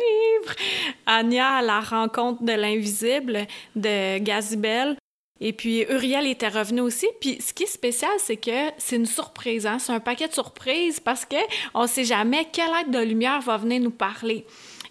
Anya, 1.06 1.62
la 1.62 1.80
rencontre 1.80 2.42
de 2.42 2.52
l'invisible 2.52 3.46
de 3.74 4.18
Gazibel. 4.18 4.98
Et 5.40 5.54
puis 5.54 5.86
Uriel 5.88 6.26
était 6.26 6.48
revenu 6.48 6.82
aussi. 6.82 7.06
Puis 7.18 7.38
ce 7.40 7.54
qui 7.54 7.62
est 7.62 7.66
spécial, 7.66 8.12
c'est 8.18 8.36
que 8.36 8.70
c'est 8.76 8.96
une 8.96 9.06
surprise. 9.06 9.66
Hein? 9.66 9.78
C'est 9.78 9.92
un 9.92 10.00
paquet 10.00 10.28
de 10.28 10.34
surprises 10.34 11.00
parce 11.00 11.24
que 11.24 11.36
on 11.72 11.86
sait 11.86 12.04
jamais 12.04 12.46
quelle 12.52 12.70
aide 12.80 12.90
de 12.90 13.02
lumière 13.02 13.40
va 13.40 13.56
venir 13.56 13.80
nous 13.80 13.90
parler. 13.90 14.44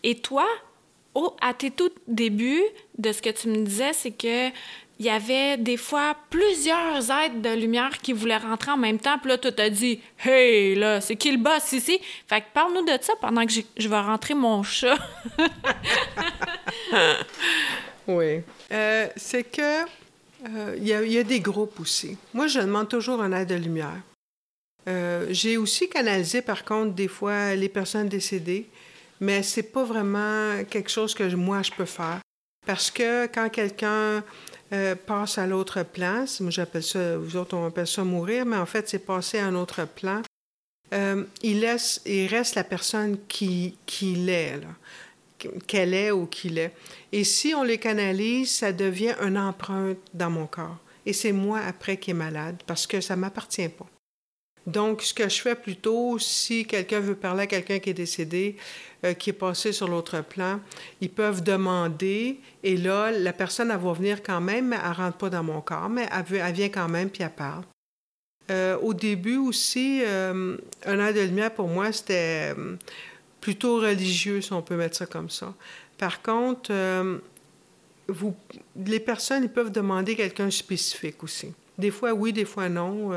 Et 0.05 0.13
toi, 0.13 0.45
à 1.41 1.53
tes 1.55 1.71
tout 1.71 1.89
débuts, 2.07 2.61
de 2.99 3.11
ce 3.11 3.23
que 3.23 3.31
tu 3.31 3.49
me 3.49 3.65
disais, 3.65 3.91
c'est 3.91 4.11
que 4.11 4.49
il 4.97 5.05
y 5.05 5.09
avait 5.09 5.57
des 5.57 5.75
fois 5.75 6.15
plusieurs 6.29 7.11
aides 7.11 7.41
de 7.41 7.49
lumière 7.49 7.97
qui 8.01 8.13
voulaient 8.13 8.37
rentrer 8.37 8.71
en 8.71 8.77
même 8.77 8.99
temps. 8.99 9.17
Puis 9.17 9.29
là, 9.29 9.37
tu 9.37 9.51
t'as 9.51 9.69
dit 9.69 9.99
«Hey, 10.23 10.75
là, 10.75 11.01
c'est 11.01 11.17
qui 11.17 11.31
le 11.31 11.37
boss 11.37 11.73
ici?» 11.73 11.99
Fait 12.27 12.39
que 12.39 12.45
parle-nous 12.53 12.85
de 12.85 12.97
ça 13.01 13.13
pendant 13.19 13.45
que 13.45 13.51
je 13.51 13.89
vais 13.89 13.99
rentrer 13.99 14.35
mon 14.35 14.63
chat. 14.63 14.97
oui. 18.07 18.41
Euh, 18.71 19.07
c'est 19.17 19.43
que 19.43 19.81
euh, 19.81 20.75
il 20.77 20.83
y, 20.83 21.13
y, 21.13 21.17
a 21.17 21.23
des 21.23 21.41
groupes 21.41 21.77
aussi. 21.81 22.17
Moi, 22.33 22.47
je 22.47 22.59
demande 22.59 22.87
toujours 22.87 23.21
un 23.21 23.33
aide 23.33 23.49
de 23.49 23.55
lumière. 23.55 24.01
Euh, 24.87 25.25
J'ai 25.31 25.57
aussi 25.57 25.89
canalisé, 25.89 26.41
par 26.41 26.63
contre, 26.63 26.93
des 26.93 27.09
fois, 27.09 27.55
les 27.55 27.69
personnes 27.69 28.07
décédées 28.07 28.69
mais 29.19 29.43
c'est 29.43 29.63
pas 29.63 29.83
vraiment 29.83 30.63
quelque 30.69 30.89
chose 30.89 31.13
que 31.13 31.23
moi 31.35 31.61
je 31.61 31.71
peux 31.71 31.85
faire. 31.85 32.19
Parce 32.65 32.89
que 32.89 33.27
quand 33.27 33.49
quelqu'un 33.49 34.23
euh, 34.73 34.95
passe 34.95 35.37
à 35.37 35.45
l'autre 35.45 35.83
plan, 35.83 36.25
j'appelle 36.47 36.83
ça, 36.83 37.17
vous 37.17 37.37
autres 37.37 37.55
on 37.55 37.67
appelle 37.67 37.87
ça 37.87 38.03
mourir, 38.03 38.45
mais 38.45 38.57
en 38.57 38.65
fait 38.65 38.89
c'est 38.89 38.99
passer 38.99 39.39
à 39.39 39.45
un 39.45 39.55
autre 39.55 39.85
plan, 39.85 40.21
euh, 40.93 41.23
il, 41.43 41.61
laisse, 41.61 42.01
il 42.05 42.27
reste 42.27 42.55
la 42.55 42.63
personne 42.63 43.17
qui, 43.27 43.77
qui 43.85 44.15
l'est, 44.15 44.61
qu'elle 45.67 45.93
est 45.93 46.11
ou 46.11 46.25
qu'il 46.25 46.57
est. 46.57 46.73
Et 47.11 47.23
si 47.23 47.53
on 47.53 47.63
les 47.63 47.77
canalise, 47.77 48.51
ça 48.51 48.71
devient 48.71 49.15
une 49.21 49.37
empreinte 49.37 49.97
dans 50.13 50.29
mon 50.29 50.47
corps. 50.47 50.77
Et 51.05 51.13
c'est 51.13 51.31
moi 51.31 51.59
après 51.59 51.97
qui 51.97 52.11
est 52.11 52.15
malade 52.15 52.57
parce 52.65 52.87
que 52.87 53.01
ça 53.01 53.15
m'appartient 53.15 53.69
pas. 53.69 53.85
Donc, 54.67 55.03
ce 55.03 55.13
que 55.13 55.29
je 55.29 55.41
fais 55.41 55.55
plutôt, 55.55 56.17
si 56.17 56.65
quelqu'un 56.65 56.99
veut 56.99 57.15
parler 57.15 57.43
à 57.43 57.47
quelqu'un 57.47 57.77
qui 57.77 57.91
est 57.91 57.95
décédé, 57.95 58.55
euh, 59.03 59.13
qui 59.13 59.29
est 59.29 59.33
passé 59.33 59.71
sur 59.71 59.87
l'autre 59.87 60.21
plan, 60.21 60.59
ils 61.01 61.09
peuvent 61.09 61.43
demander, 61.43 62.39
et 62.63 62.75
là, 62.75 63.11
la 63.11 63.31
personne, 63.31 63.69
elle 63.69 63.77
va 63.77 63.93
venir 63.93 64.23
quand 64.23 64.41
même, 64.41 64.69
mais 64.69 64.77
elle 64.83 64.89
ne 64.89 64.95
rentre 64.95 65.17
pas 65.17 65.29
dans 65.29 65.43
mon 65.43 65.61
corps, 65.61 65.89
mais 65.89 66.09
elle, 66.11 66.53
vient 66.53 66.69
quand 66.69 66.89
même, 66.89 67.09
puis 67.09 67.21
elle 67.21 67.29
parle. 67.29 67.63
Euh, 68.49 68.77
au 68.79 68.93
début 68.93 69.37
aussi, 69.37 70.01
euh, 70.03 70.57
un 70.85 70.99
air 70.99 71.13
de 71.13 71.21
lumière, 71.21 71.53
pour 71.53 71.67
moi, 71.67 71.91
c'était 71.91 72.53
plutôt 73.39 73.79
religieux, 73.79 74.41
si 74.41 74.51
on 74.51 74.63
peut 74.63 74.75
mettre 74.75 74.97
ça 74.97 75.05
comme 75.05 75.29
ça. 75.29 75.53
Par 75.99 76.23
contre, 76.23 76.71
vous, 78.07 78.35
les 78.83 78.99
personnes, 78.99 79.43
ils 79.43 79.49
peuvent 79.49 79.71
demander 79.71 80.15
quelqu'un 80.15 80.49
spécifique 80.49 81.23
aussi. 81.23 81.53
Des 81.77 81.91
fois, 81.91 82.13
oui, 82.13 82.33
des 82.33 82.45
fois, 82.45 82.67
non. 82.67 83.11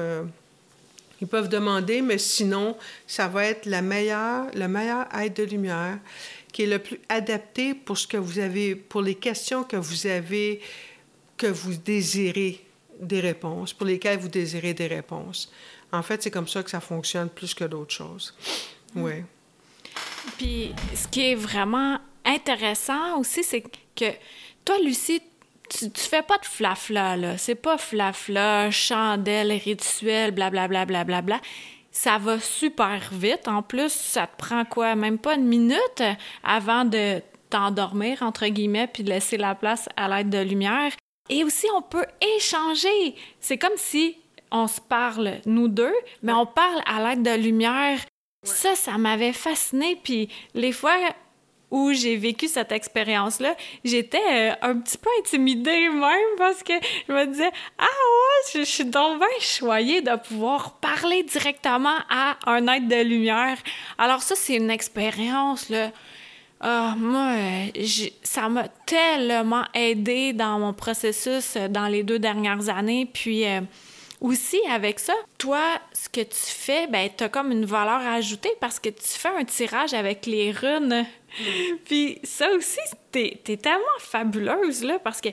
Ils 1.21 1.27
peuvent 1.27 1.49
demander, 1.49 2.01
mais 2.01 2.19
sinon, 2.19 2.77
ça 3.07 3.29
va 3.29 3.45
être 3.45 3.67
la 3.67 3.83
meilleure, 3.83 4.47
la 4.55 4.69
meilleure 4.69 5.07
aide 5.15 5.35
de 5.35 5.43
lumière 5.43 5.99
qui 6.53 6.63
est 6.63 6.67
le 6.67 6.79
plus 6.79 7.01
adapté 7.09 7.75
pour 7.75 7.99
ce 7.99 8.07
que 8.07 8.17
vous 8.17 8.39
avez, 8.39 8.75
pour 8.75 9.03
les 9.03 9.15
questions 9.15 9.65
que 9.65 9.77
vous 9.77 10.07
avez, 10.07 10.61
que 11.37 11.47
vous 11.47 11.75
désirez 11.75 12.65
des 13.01 13.21
réponses, 13.21 13.73
pour 13.73 13.87
lesquelles 13.87 14.19
vous 14.19 14.29
désirez 14.29 14.75
des 14.75 14.87
réponses. 14.87 15.53
En 15.93 16.03
fait, 16.03 16.23
c'est 16.23 16.31
comme 16.31 16.49
ça 16.49 16.63
que 16.63 16.71
ça 16.71 16.81
fonctionne 16.81 17.29
plus 17.29 17.55
que 17.55 17.65
d'autres 17.65 17.95
choses. 17.95 18.35
Mm. 18.95 19.03
Oui. 19.03 19.13
Puis, 20.37 20.75
ce 20.95 21.09
qui 21.09 21.33
est 21.33 21.35
vraiment 21.35 21.99
intéressant 22.25 23.19
aussi, 23.19 23.43
c'est 23.45 23.63
que 23.95 24.13
toi, 24.65 24.77
Lucie, 24.85 25.23
tu, 25.69 25.91
tu 25.91 26.03
fais 26.03 26.23
pas 26.23 26.39
de 26.39 26.45
flafla, 26.45 27.17
là. 27.17 27.39
C'est 27.39 27.55
pas 27.55 27.79
flafla, 27.79 28.71
chandelle, 28.71 29.53
rituel, 29.53 30.33
blablabla, 30.33 30.87
blablabla. 30.87 31.05
Bla, 31.05 31.23
bla, 31.23 31.39
bla. 31.39 31.49
Ça 31.91 32.19
va 32.19 32.39
super 32.39 33.01
vite. 33.13 33.49
En 33.49 33.63
plus, 33.63 33.91
ça 33.91 34.27
te 34.27 34.37
prend 34.37 34.65
quoi? 34.65 34.95
Même 34.95 35.19
pas 35.19 35.35
une 35.35 35.47
minute 35.47 36.03
avant 36.45 36.85
de 36.85 37.21
t'endormir, 37.51 38.23
entre 38.23 38.47
guillemets, 38.47 38.87
puis 38.87 39.03
de 39.03 39.11
laisser 39.11 39.37
la 39.37 39.55
place 39.55 39.89
à 39.97 40.09
l'aide 40.09 40.31
de 40.31 40.39
lumière. 40.39 40.93
Et 41.31 41.45
aussi, 41.45 41.67
on 41.75 41.83
peut 41.83 42.07
échanger. 42.37 43.17
C'est 43.41 43.59
comme 43.59 43.77
si 43.77 44.17
on 44.51 44.67
se 44.67 44.81
parle, 44.81 45.41
nous 45.47 45.69
deux, 45.69 45.95
mais 46.23 46.33
on 46.33 46.47
parle 46.47 46.81
à 46.87 47.03
l'aide 47.03 47.23
de 47.23 47.35
lumière. 47.35 47.99
Ça, 48.45 48.75
ça 48.75 48.97
m'avait 48.97 49.33
fasciné. 49.33 49.97
Puis 49.97 50.29
les 50.55 50.73
fois, 50.73 50.97
où 51.71 51.93
j'ai 51.93 52.17
vécu 52.17 52.49
cette 52.49 52.73
expérience-là, 52.73 53.55
j'étais 53.85 54.19
euh, 54.31 54.53
un 54.63 54.77
petit 54.79 54.97
peu 54.99 55.11
intimidée 55.21 55.89
même 55.89 56.37
parce 56.39 56.63
que 56.63 56.73
je 57.09 57.13
me 57.13 57.27
disais 57.27 57.51
Ah 57.79 57.85
ouais, 57.85 58.61
je, 58.61 58.65
suis 58.65 58.85
donc 58.85 59.19
bien 59.19 59.29
choyée 59.41 60.01
de 60.01 60.17
pouvoir 60.17 60.73
parler 60.81 61.23
directement 61.23 61.99
à 62.09 62.37
un 62.47 62.67
être 62.69 62.89
de 62.89 63.03
lumière. 63.03 63.59
Alors 63.99 64.23
ça, 64.23 64.35
c'est 64.37 64.57
une 64.57 64.71
expérience, 64.71 65.69
là. 65.69 65.91
Ah, 66.61 66.95
moi, 66.99 67.35
ça 68.25 68.49
m'a 68.49 68.67
tellement 68.85 69.65
aidé 69.75 70.33
dans 70.33 70.59
mon 70.59 70.73
processus 70.73 71.55
euh, 71.57 71.69
dans 71.69 71.87
les 71.87 72.03
deux 72.03 72.19
dernières 72.19 72.69
années. 72.69 73.07
Puis, 73.07 73.47
euh, 73.47 73.61
aussi, 74.21 74.59
avec 74.69 74.99
ça, 74.99 75.13
toi, 75.39 75.63
ce 75.93 76.09
que 76.09 76.21
tu 76.21 76.35
fais, 76.35 76.89
ben, 76.89 77.09
t'as 77.17 77.29
comme 77.29 77.53
une 77.53 77.65
valeur 77.65 78.01
ajoutée 78.01 78.53
parce 78.61 78.81
que 78.81 78.89
tu 78.89 79.07
fais 79.07 79.29
un 79.29 79.45
tirage 79.45 79.95
avec 79.95 80.27
les 80.27 80.51
runes. 80.51 81.07
Puis 81.85 82.19
ça 82.25 82.51
aussi, 82.53 82.81
t'es 83.13 83.41
es 83.47 83.57
tellement 83.57 83.85
fabuleuse, 83.99 84.85
là, 84.85 84.99
parce 84.99 85.21
que 85.21 85.29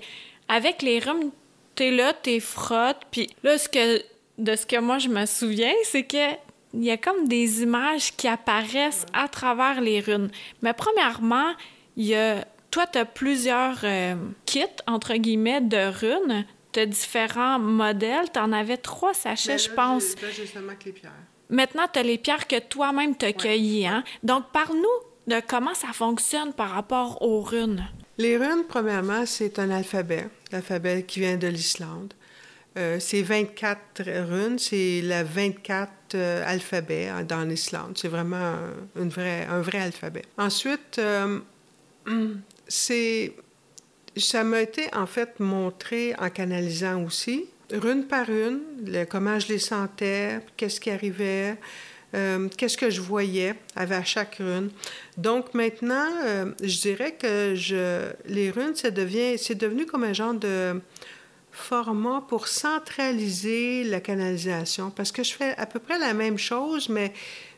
avec 0.47 0.81
les 0.81 0.99
runes, 0.99 1.31
t'es 1.75 1.91
là, 1.91 2.13
t'es 2.13 2.39
frottes, 2.39 3.01
puis 3.11 3.29
là, 3.43 3.57
ce 3.57 3.67
que, 3.67 4.01
de 4.37 4.55
ce 4.55 4.65
que 4.65 4.79
moi 4.79 4.97
je 4.97 5.09
me 5.09 5.25
souviens, 5.25 5.73
c'est 5.83 6.03
que 6.03 6.35
il 6.73 6.83
y 6.83 6.91
a 6.91 6.97
comme 6.97 7.27
des 7.27 7.63
images 7.63 8.15
qui 8.15 8.27
apparaissent 8.27 9.05
à 9.13 9.29
travers 9.29 9.79
les 9.79 10.01
runes. 10.01 10.29
Mais 10.61 10.73
premièrement, 10.73 11.53
il 11.95 12.07
y 12.07 12.15
a 12.15 12.45
toi, 12.75 12.85
tu 12.87 12.97
as 12.97 13.05
plusieurs 13.05 13.77
euh, 13.85 14.15
kits, 14.45 14.65
entre 14.85 15.13
guillemets, 15.13 15.61
de 15.61 15.77
runes. 15.97 16.45
Tu 16.73 16.81
as 16.81 16.85
différents 16.85 17.57
modèles. 17.57 18.29
Tu 18.33 18.37
en 18.37 18.51
avais 18.51 18.75
trois 18.75 19.13
sachets, 19.13 19.53
Mais 19.53 19.57
je 19.57 19.71
pense. 19.71 20.21
Là, 20.21 20.27
j'ai 20.35 20.45
seulement 20.45 20.73
que 20.77 20.83
les 20.83 20.91
pierres. 20.91 21.13
Maintenant, 21.49 21.87
tu 21.91 21.99
as 21.99 22.03
les 22.03 22.17
pierres 22.17 22.47
que 22.47 22.59
toi-même 22.59 23.15
tu 23.15 23.25
as 23.27 23.31
cueillies. 23.31 23.87
Hein? 23.87 24.03
Donc, 24.23 24.51
parle-nous 24.51 25.07
de 25.27 25.41
comment 25.47 25.73
ça 25.73 25.93
fonctionne 25.93 26.53
par 26.53 26.69
rapport 26.71 27.21
aux 27.21 27.41
runes? 27.41 27.87
Les 28.17 28.37
runes, 28.37 28.63
premièrement, 28.67 29.25
c'est 29.25 29.59
un 29.59 29.69
alphabet, 29.71 30.27
l'alphabet 30.51 31.03
qui 31.03 31.19
vient 31.19 31.37
de 31.37 31.47
l'Islande. 31.47 32.13
Euh, 32.77 32.97
c'est 32.99 33.21
24 33.21 33.79
runes, 34.29 34.59
c'est 34.59 35.01
la 35.01 35.23
24 35.23 35.91
euh, 36.15 36.43
alphabets 36.45 37.07
hein, 37.07 37.23
dans 37.23 37.43
l'Islande. 37.43 37.97
C'est 37.97 38.09
vraiment 38.09 38.55
un, 38.95 39.07
vrai 39.07 39.79
alphabet. 39.79 40.23
Ensuite, 40.37 40.99
euh, 40.99 41.39
ça 42.67 44.43
m'a 44.43 44.61
été 44.61 44.93
en 44.93 45.05
fait 45.05 45.39
montré 45.39 46.13
en 46.19 46.29
canalisant 46.29 47.01
aussi, 47.03 47.45
rune 47.71 48.05
par 48.05 48.29
une, 48.29 48.59
le- 48.85 49.05
comment 49.05 49.39
je 49.39 49.47
les 49.49 49.59
sentais, 49.59 50.39
qu'est-ce 50.57 50.79
qui 50.79 50.91
arrivait, 50.91 51.57
euh, 52.15 52.47
qu'est-ce 52.57 52.77
que 52.77 52.89
je 52.89 53.01
voyais? 53.01 53.55
Avec 53.75 54.05
chaque 54.05 54.37
rune. 54.37 54.69
Donc 55.17 55.53
maintenant, 55.53 56.09
euh, 56.23 56.51
je 56.61 56.79
dirais 56.79 57.13
que 57.13 57.53
je, 57.55 58.11
les 58.25 58.49
runes, 58.51 58.73
c'est 58.75 59.55
devenu 59.55 59.85
comme 59.85 60.03
un 60.03 60.13
genre 60.13 60.33
de 60.33 60.81
format 61.51 62.23
pour 62.27 62.47
centraliser 62.47 63.83
la 63.83 63.99
canalisation, 63.99 64.91
parce 64.91 65.11
que 65.11 65.23
je 65.23 65.33
fais 65.33 65.55
à 65.57 65.65
peu 65.65 65.79
près 65.79 65.97
la 65.97 66.13
même 66.13 66.37
chose, 66.37 66.89
mais 66.89 67.13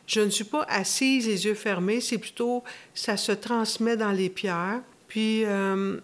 je 0.06 0.20
ne 0.20 0.30
suis 0.30 0.44
pas 0.44 0.64
assise 0.68 1.26
les 1.26 1.44
yeux 1.46 1.54
fermés, 1.54 2.00
c'est 2.00 2.18
plutôt 2.18 2.64
ça 2.94 3.16
se 3.16 3.32
transmet 3.32 3.96
dans 3.96 4.12
les 4.12 4.30
pierres. 4.30 4.80
Puis 5.08 5.44
euh, 5.44 5.98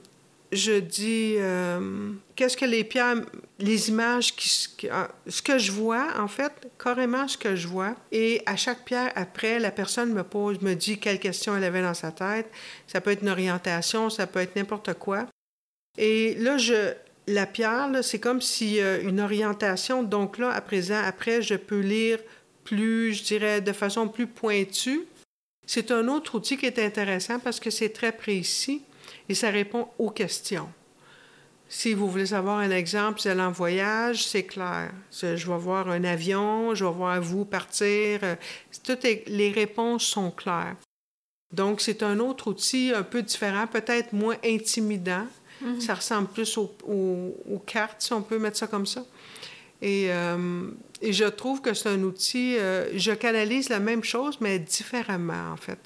je 0.55 0.79
dis 0.79 1.35
euh, 1.39 2.13
qu'est-ce 2.37 2.57
que 2.57 2.65
les 2.65 2.85
pierres, 2.85 3.17
les 3.59 3.89
images, 3.89 4.35
ah, 4.91 5.09
ce 5.27 5.43
que 5.43 5.59
je 5.59 5.73
vois, 5.73 6.09
en 6.19 6.29
fait, 6.29 6.53
carrément 6.83 7.29
ce 7.29 7.37
que 7.37 7.57
je 7.57 7.69
vois. 7.69 7.95
Et 8.13 8.43
à 8.47 8.57
chaque 8.57 8.85
pierre, 8.85 9.13
après, 9.15 9.59
la 9.59 9.71
personne 9.71 10.13
me 10.13 10.23
pose, 10.23 10.61
me 10.61 10.75
dit 10.75 10.99
quelle 10.99 11.19
question 11.19 11.57
elle 11.57 11.65
avait 11.65 11.83
dans 11.83 11.95
sa 11.95 12.13
tête. 12.13 12.51
Ça 12.87 13.01
peut 13.01 13.11
être 13.11 13.23
une 13.23 13.29
orientation, 13.29 14.11
ça 14.11 14.27
peut 14.27 14.41
être 14.41 14.57
n'importe 14.57 14.95
quoi. 14.95 15.27
Et 15.99 16.35
là, 16.37 16.59
je, 16.59 16.93
la 17.27 17.47
pierre, 17.47 17.91
c'est 18.03 18.21
comme 18.21 18.41
si 18.41 18.81
euh, 18.81 19.03
une 19.03 19.21
orientation. 19.21 20.03
Donc 20.03 20.39
là, 20.39 20.51
à 20.51 20.61
présent, 20.61 21.01
après, 21.05 21.43
je 21.43 21.55
peux 21.55 21.81
lire 21.81 22.19
plus, 22.65 23.15
je 23.15 23.25
dirais, 23.25 23.61
de 23.61 23.73
façon 23.73 24.09
plus 24.09 24.27
pointue. 24.27 25.03
C'est 25.67 25.91
un 25.91 26.09
autre 26.09 26.37
outil 26.37 26.57
qui 26.57 26.67
est 26.67 26.79
intéressant 26.79 27.39
parce 27.39 27.61
que 27.61 27.71
c'est 27.71 27.91
très 27.91 28.13
précis 28.13 28.83
et 29.29 29.35
ça 29.35 29.51
répond 29.51 29.89
aux 29.99 30.11
questions. 30.11 30.69
Si 31.69 31.95
vous 31.95 32.09
voulez 32.11 32.27
savoir 32.27 32.59
un 32.59 32.71
exemple, 32.71 33.21
vous 33.23 33.29
allez 33.29 33.41
en 33.41 33.51
voyage, 33.51 34.27
c'est 34.27 34.45
clair. 34.45 34.93
Je 35.21 35.27
vais 35.35 35.59
voir 35.59 35.89
un 35.89 36.05
avion, 36.05 36.75
je 36.75 36.85
vais 36.85 36.91
voir 36.93 37.21
vous 37.21 37.45
partir. 37.45 38.21
euh, 38.23 38.37
Toutes 38.85 39.03
les- 39.03 39.51
réponses 39.51 40.05
sont 40.05 40.31
claires. 40.31 40.77
Donc, 41.53 41.81
c'est 41.81 42.03
un 42.03 42.19
autre 42.19 42.49
outil 42.49 42.93
un 42.95 43.03
peu 43.03 43.23
différent, 43.23 43.67
peut-être 43.67 44.13
moins 44.13 44.37
intimidant. 44.45 45.27
Ça 45.81 45.95
ressemble 45.95 46.29
plus 46.29 46.59
au- 46.59 46.75
au- 46.87 47.35
aux 47.51 47.59
cartes, 47.61 48.03
si 48.03 48.13
on 48.13 48.21
peut 48.23 48.39
mettre 48.39 48.59
ça 48.59 48.67
comme 48.67 48.87
ça. 48.87 49.05
Et, 49.81 50.13
euh, 50.13 50.69
et 51.01 51.13
je 51.13 51.25
trouve 51.25 51.61
que 51.63 51.73
c'est 51.73 51.89
un 51.89 52.03
outil, 52.03 52.57
euh, 52.59 52.91
je 52.99 53.13
canalise 53.13 53.69
la 53.71 53.81
même 53.81 54.05
chose, 54.05 54.37
mais 54.41 54.59
différemment, 54.59 55.53
en 55.53 55.57
fait. 55.57 55.79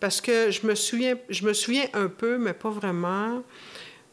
Parce 0.00 0.20
que 0.20 0.50
je 0.50 0.66
me 0.66 0.74
souviens, 0.74 1.16
je 1.28 1.44
me 1.44 1.52
souviens 1.52 1.86
un 1.92 2.08
peu, 2.08 2.38
mais 2.38 2.54
pas 2.54 2.70
vraiment. 2.70 3.42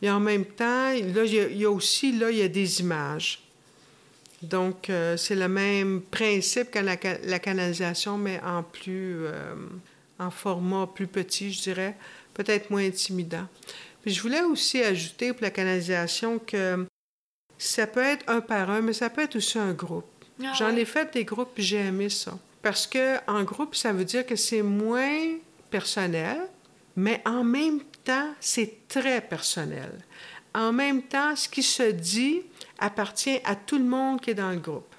Et 0.02 0.10
en 0.12 0.20
même 0.20 0.46
temps, 0.46 0.92
là, 0.92 1.24
il 1.26 1.34
y 1.34 1.40
a, 1.40 1.48
il 1.48 1.58
y 1.58 1.66
a 1.66 1.72
aussi, 1.72 2.12
là, 2.12 2.30
il 2.30 2.38
y 2.38 2.42
a 2.44 2.48
des 2.48 2.82
images. 2.82 3.42
Donc, 4.44 4.90
euh, 4.90 5.18
c'est 5.18 5.34
le 5.36 5.48
même 5.48 6.02
principe 6.02 6.70
que 6.72 6.80
la, 6.80 6.96
ca- 7.02 7.18
la 7.24 7.40
canalisation, 7.40 8.18
mais 8.18 8.40
en 8.46 8.62
plus, 8.62 9.26
euh, 9.26 9.56
en 10.20 10.30
format 10.30 10.88
plus 10.94 11.08
petit, 11.08 11.52
je 11.52 11.62
dirais, 11.62 11.96
peut-être 12.36 12.70
moins 12.70 12.86
intimidant. 12.86 13.48
Puis 14.04 14.14
je 14.14 14.22
voulais 14.22 14.44
aussi 14.44 14.82
ajouter 14.84 15.34
pour 15.34 15.42
la 15.42 15.50
canalisation 15.50 16.38
que 16.38 16.86
ça 17.58 17.88
peut 17.88 18.04
être 18.04 18.24
un 18.30 18.42
par 18.42 18.70
un, 18.70 18.82
mais 18.82 18.94
ça 18.94 19.10
peut 19.10 19.22
être 19.24 19.38
aussi 19.38 19.58
un 19.58 19.74
groupe. 19.74 20.06
Ah 20.44 20.54
J'en 20.56 20.76
ouais. 20.76 20.82
ai 20.82 20.86
fait 20.86 21.12
des 21.14 21.24
groupes, 21.26 21.50
j'ai 21.58 21.78
aimé 21.78 22.10
ça. 22.10 22.38
Parce 22.62 22.86
que 22.86 23.18
en 23.28 23.44
groupe, 23.44 23.74
ça 23.74 23.92
veut 23.92 24.06
dire 24.06 24.26
que 24.26 24.36
c'est 24.36 24.62
moins 24.62 25.30
personnel, 25.70 26.38
mais 26.96 27.22
en 27.26 27.44
même 27.44 27.82
temps, 28.04 28.34
c'est 28.40 28.88
très 28.88 29.22
personnel. 29.22 29.92
En 30.54 30.72
même 30.72 31.04
temps, 31.04 31.36
ce 31.36 31.48
qui 31.48 31.62
se 31.64 31.84
dit 31.92 32.42
appartient 32.80 33.40
à 33.44 33.56
tout 33.56 33.78
le 33.78 33.84
monde 33.84 34.22
qui 34.22 34.32
est 34.32 34.36
dans 34.36 34.52
le 34.52 34.58
groupe. 34.60 34.94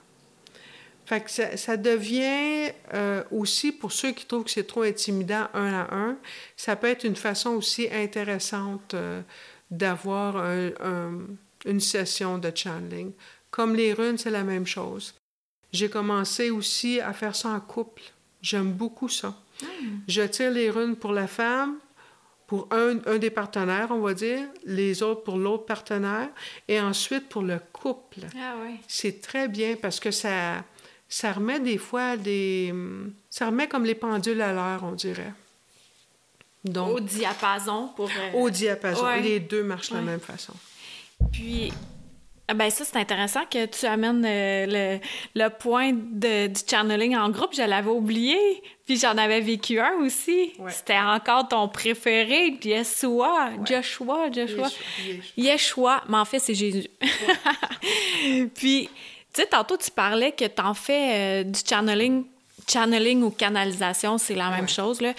Fait 1.07 1.23
que 1.23 1.31
ça, 1.57 1.77
devient 1.79 2.71
euh, 2.93 3.25
aussi, 3.31 3.73
pour 3.73 3.93
ceux 3.93 4.13
qui 4.13 4.27
trouvent 4.27 4.45
que 4.45 4.51
c'est 4.51 4.67
trop 4.67 4.83
intimidant 4.83 5.49
un 5.55 5.73
à 5.73 5.95
un, 5.95 6.17
ça 6.55 6.77
peut 6.77 6.89
être 6.89 7.05
une 7.05 7.17
façon 7.17 7.51
aussi 7.51 7.89
intéressante 7.91 8.93
euh, 8.93 9.23
d'avoir 9.71 10.37
un- 10.37 10.71
un- 10.81 11.21
une 11.65 11.81
session 11.81 12.37
de 12.37 12.53
channeling. 12.55 13.13
Comme 13.51 13.75
les 13.75 13.95
runes, 13.95 14.19
c'est 14.19 14.31
la 14.31 14.45
même 14.45 14.67
chose. 14.67 15.15
J'ai 15.73 15.89
commencé 15.89 16.51
aussi 16.51 17.01
à 17.01 17.15
faire 17.15 17.35
ça 17.35 17.49
en 17.49 17.61
couple. 17.61 18.03
J'aime 18.43 18.73
beaucoup 18.73 19.09
ça. 19.09 19.35
Je 20.07 20.23
tire 20.23 20.51
les 20.51 20.71
runes 20.71 20.97
pour 20.97 21.13
la 21.13 21.27
femme, 21.27 21.77
pour 22.47 22.69
un, 22.71 22.99
un 23.07 23.19
des 23.19 23.31
partenaires, 23.31 23.89
on 23.91 24.01
va 24.01 24.15
dire, 24.15 24.41
les 24.65 25.03
autres 25.03 25.23
pour 25.23 25.37
l'autre 25.37 25.67
partenaire, 25.67 26.29
et 26.67 26.81
ensuite 26.81 27.29
pour 27.29 27.43
le 27.43 27.61
couple. 27.73 28.21
Ah 28.37 28.55
ouais. 28.63 28.77
C'est 28.87 29.21
très 29.21 29.49
bien 29.49 29.77
parce 29.77 30.01
que 30.01 30.11
ça, 30.11 30.65
ça 31.09 31.33
remet 31.33 31.61
des 31.61 31.79
fois 31.79 32.17
des... 32.17 32.73
Ça 33.29 33.47
remet 33.47 33.69
comme 33.69 33.85
les 33.85 33.95
pendules 33.95 34.41
à 34.41 34.53
l'heure, 34.53 34.83
on 34.85 34.93
dirait. 34.93 35.33
Donc, 36.65 36.97
Au 36.97 37.01
diapason 37.01 37.91
pour. 37.95 38.09
euh, 38.09 38.33
au 38.35 38.51
diapason, 38.51 39.05
ouais. 39.05 39.21
les 39.21 39.41
deux 39.41 39.63
marchent 39.63 39.91
de 39.91 39.95
Ouais. 39.97 40.01
la 40.01 40.11
même 40.13 40.21
façon. 40.21 40.55
Puis, 41.33 41.73
ben 42.55 42.71
ça, 42.71 42.85
c'est 42.85 42.97
intéressant 42.97 43.45
que 43.51 43.67
tu 43.67 43.85
amènes 43.87 44.25
euh, 44.27 44.99
le, 45.35 45.41
le 45.43 45.49
point 45.51 45.93
de, 45.93 46.47
du 46.47 46.61
channeling 46.69 47.17
en 47.17 47.29
groupe. 47.31 47.51
Je 47.55 47.63
l'avais 47.63 47.91
oublié. 47.91 48.39
Puis 48.87 48.97
j'en 48.99 49.19
avais 49.19 49.41
vécu 49.43 49.79
un 49.79 49.93
aussi. 50.01 50.53
Ouais. 50.59 50.71
C'était 50.71 50.97
encore 50.99 51.47
ton 51.49 51.69
préféré, 51.69 52.59
Yeshua. 52.65 53.51
Joshua, 53.67 54.31
Joshua. 54.33 54.69
Yeshua, 55.37 56.03
mais 56.09 56.17
en 56.17 56.25
fait, 56.25 56.39
c'est 56.39 56.55
Jésus. 56.55 56.87
Puis, 58.55 58.89
tu 59.35 59.43
sais, 59.43 59.47
tantôt, 59.47 59.77
tu 59.77 59.91
parlais 59.91 60.33
que 60.33 60.45
t'en 60.47 60.75
fais 60.75 61.43
euh, 61.43 61.45
du 61.45 61.61
channeling. 61.69 62.25
Channeling 62.67 63.23
ou 63.23 63.31
canalisation, 63.31 64.19
c'est 64.19 64.35
la 64.35 64.51
même 64.51 64.69
chose, 64.69 65.01
là. 65.01 65.13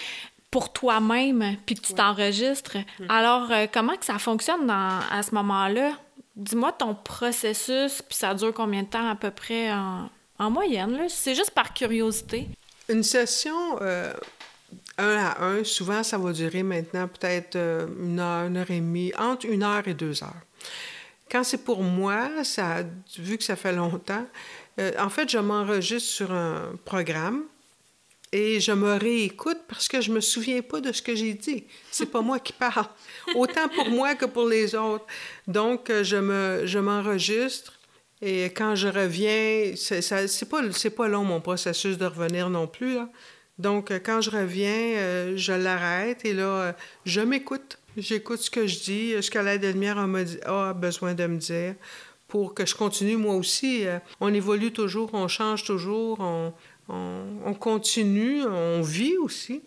Pour 0.50 0.72
toi-même, 0.72 1.56
puis 1.64 1.76
que 1.76 1.80
tu 1.86 1.94
t'enregistres. 1.94 2.76
Mm. 2.98 3.04
Alors, 3.08 3.52
euh, 3.52 3.66
comment 3.72 3.96
que 3.96 4.04
ça 4.04 4.18
fonctionne 4.18 4.66
dans- 4.66 4.98
à 5.10 5.22
ce 5.22 5.32
moment-là? 5.36 5.92
Dis-moi 6.40 6.72
ton 6.72 6.94
processus, 6.94 8.00
puis 8.00 8.16
ça 8.16 8.32
dure 8.32 8.54
combien 8.54 8.82
de 8.82 8.88
temps 8.88 9.06
à 9.08 9.14
peu 9.14 9.30
près 9.30 9.70
en, 9.70 10.08
en 10.38 10.50
moyenne, 10.50 10.96
là? 10.96 11.04
C'est 11.08 11.34
juste 11.34 11.50
par 11.50 11.74
curiosité. 11.74 12.48
Une 12.88 13.02
session 13.02 13.76
euh, 13.82 14.14
un 14.96 15.16
à 15.16 15.44
un, 15.44 15.64
souvent, 15.64 16.02
ça 16.02 16.16
va 16.16 16.32
durer 16.32 16.62
maintenant 16.62 17.08
peut-être 17.08 17.56
euh, 17.56 17.86
une 18.00 18.18
heure, 18.18 18.46
une 18.46 18.56
heure 18.56 18.70
et 18.70 18.80
demie, 18.80 19.12
entre 19.18 19.44
une 19.46 19.62
heure 19.62 19.86
et 19.86 19.92
deux 19.92 20.22
heures. 20.22 20.42
Quand 21.30 21.44
c'est 21.44 21.62
pour 21.62 21.82
moi, 21.82 22.30
vu 23.18 23.36
que 23.36 23.44
ça 23.44 23.54
fait 23.54 23.72
longtemps, 23.72 24.26
euh, 24.78 24.92
en 24.98 25.10
fait, 25.10 25.28
je 25.28 25.38
m'enregistre 25.38 26.08
sur 26.08 26.32
un 26.32 26.72
programme 26.86 27.44
et 28.32 28.60
je 28.60 28.72
me 28.72 28.96
réécoute 28.96 29.58
parce 29.68 29.88
que 29.88 30.00
je 30.00 30.12
me 30.12 30.20
souviens 30.20 30.62
pas 30.62 30.80
de 30.80 30.92
ce 30.92 31.02
que 31.02 31.14
j'ai 31.14 31.34
dit. 31.34 31.64
C'est 31.90 32.06
pas 32.06 32.20
moi 32.20 32.38
qui 32.38 32.52
parle, 32.52 32.86
autant 33.34 33.68
pour 33.68 33.90
moi 33.90 34.14
que 34.14 34.26
pour 34.26 34.46
les 34.48 34.74
autres. 34.74 35.06
Donc, 35.46 35.90
euh, 35.90 36.04
je 36.04 36.16
me, 36.16 36.62
je 36.64 36.78
m'enregistre 36.78 37.72
et 38.22 38.44
quand 38.44 38.74
je 38.74 38.88
reviens, 38.88 39.72
c'est, 39.76 40.02
ça, 40.02 40.28
c'est 40.28 40.48
pas, 40.48 40.60
c'est 40.72 40.90
pas 40.90 41.08
long 41.08 41.24
mon 41.24 41.40
processus 41.40 41.96
de 41.96 42.04
revenir 42.04 42.50
non 42.50 42.66
plus. 42.66 42.94
là. 42.94 43.08
Donc, 43.58 43.90
euh, 43.90 43.98
quand 44.02 44.20
je 44.20 44.30
reviens, 44.30 44.96
euh, 44.96 45.36
je 45.36 45.52
l'arrête 45.52 46.24
et 46.24 46.32
là, 46.32 46.42
euh, 46.42 46.72
je 47.04 47.20
m'écoute. 47.20 47.78
J'écoute 47.96 48.40
ce 48.40 48.50
que 48.50 48.66
je 48.66 48.78
dis, 48.80 49.14
ce 49.20 49.30
que 49.30 49.38
l'aide 49.38 49.62
de 49.62 49.68
lumière 49.68 49.98
a, 49.98 50.72
besoin 50.74 51.14
de 51.14 51.26
me 51.26 51.38
dire 51.38 51.74
pour 52.30 52.54
que 52.54 52.64
je 52.64 52.74
continue 52.74 53.16
moi 53.16 53.34
aussi. 53.34 53.86
Euh, 53.86 53.98
on 54.20 54.32
évolue 54.32 54.72
toujours, 54.72 55.10
on 55.12 55.28
change 55.28 55.64
toujours, 55.64 56.20
on, 56.20 56.54
on, 57.44 57.54
continue, 57.54 58.44
on 58.46 58.82
vit 58.82 59.16
aussi. 59.18 59.62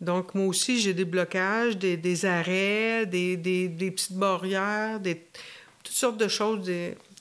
Donc, 0.00 0.34
moi 0.34 0.46
aussi, 0.46 0.78
j'ai 0.78 0.92
des 0.92 1.04
blocages, 1.04 1.76
des, 1.78 1.96
des 1.96 2.26
arrêts, 2.26 3.06
des, 3.06 3.36
des, 3.36 3.68
des, 3.68 3.90
petites 3.90 4.12
barrières, 4.12 5.00
des, 5.00 5.22
toutes 5.82 5.94
sortes 5.94 6.18
de 6.18 6.28
choses. 6.28 6.70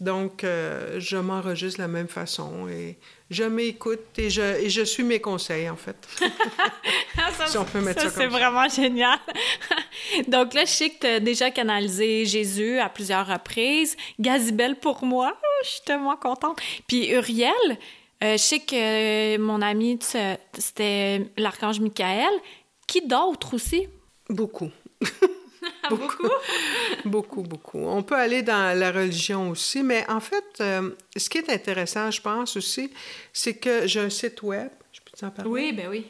Donc, 0.01 0.43
euh, 0.43 0.99
je 0.99 1.15
m'enregistre 1.15 1.77
de 1.77 1.83
la 1.83 1.87
même 1.87 2.09
façon 2.09 2.67
et 2.67 2.97
je 3.29 3.43
m'écoute 3.43 4.01
et 4.17 4.29
je, 4.29 4.41
et 4.41 4.69
je 4.69 4.81
suis 4.81 5.03
mes 5.03 5.21
conseils, 5.21 5.69
en 5.69 5.77
fait. 5.77 5.95
ça, 7.37 7.47
si 7.47 7.57
on 7.57 7.63
peut 7.63 7.79
mettre 7.79 8.01
ça, 8.01 8.09
ça 8.09 8.21
C'est 8.21 8.27
vraiment 8.27 8.67
génial. 8.67 9.19
Donc 10.27 10.53
là, 10.53 10.65
je 10.65 10.71
sais 10.71 10.89
que 10.89 10.99
tu 10.99 11.07
as 11.07 11.19
déjà 11.21 11.51
canalisé 11.51 12.25
Jésus 12.25 12.77
à 12.77 12.89
plusieurs 12.89 13.25
reprises. 13.25 13.95
Gazibel 14.19 14.75
pour 14.75 15.05
moi, 15.05 15.33
oh, 15.33 15.63
je 15.63 15.69
suis 15.69 15.81
tellement 15.85 16.17
contente. 16.17 16.59
Puis 16.87 17.09
Uriel, 17.09 17.77
euh, 18.23 18.33
je 18.33 18.37
sais 18.37 18.59
que 18.59 19.37
mon 19.37 19.61
ami, 19.61 19.99
c'était 20.57 21.27
l'archange 21.37 21.79
Michael. 21.79 22.31
Qui 22.87 23.01
d'autre 23.05 23.55
aussi? 23.55 23.87
Beaucoup. 24.29 24.71
beaucoup? 25.89 26.29
beaucoup, 27.05 27.41
beaucoup. 27.43 27.79
On 27.79 28.03
peut 28.03 28.15
aller 28.15 28.41
dans 28.41 28.77
la 28.77 28.91
religion 28.91 29.49
aussi, 29.49 29.83
mais 29.83 30.03
en 30.09 30.19
fait, 30.19 30.43
euh, 30.61 30.91
ce 31.15 31.29
qui 31.29 31.39
est 31.39 31.49
intéressant, 31.49 32.09
je 32.11 32.21
pense 32.21 32.55
aussi, 32.57 32.91
c'est 33.33 33.55
que 33.55 33.85
j'ai 33.87 33.99
un 33.99 34.09
site 34.09 34.41
web. 34.41 34.69
Je 34.91 34.99
peux 35.01 35.17
t'en 35.17 35.29
parler? 35.29 35.51
Oui, 35.51 35.73
ben 35.73 35.89
oui. 35.89 36.07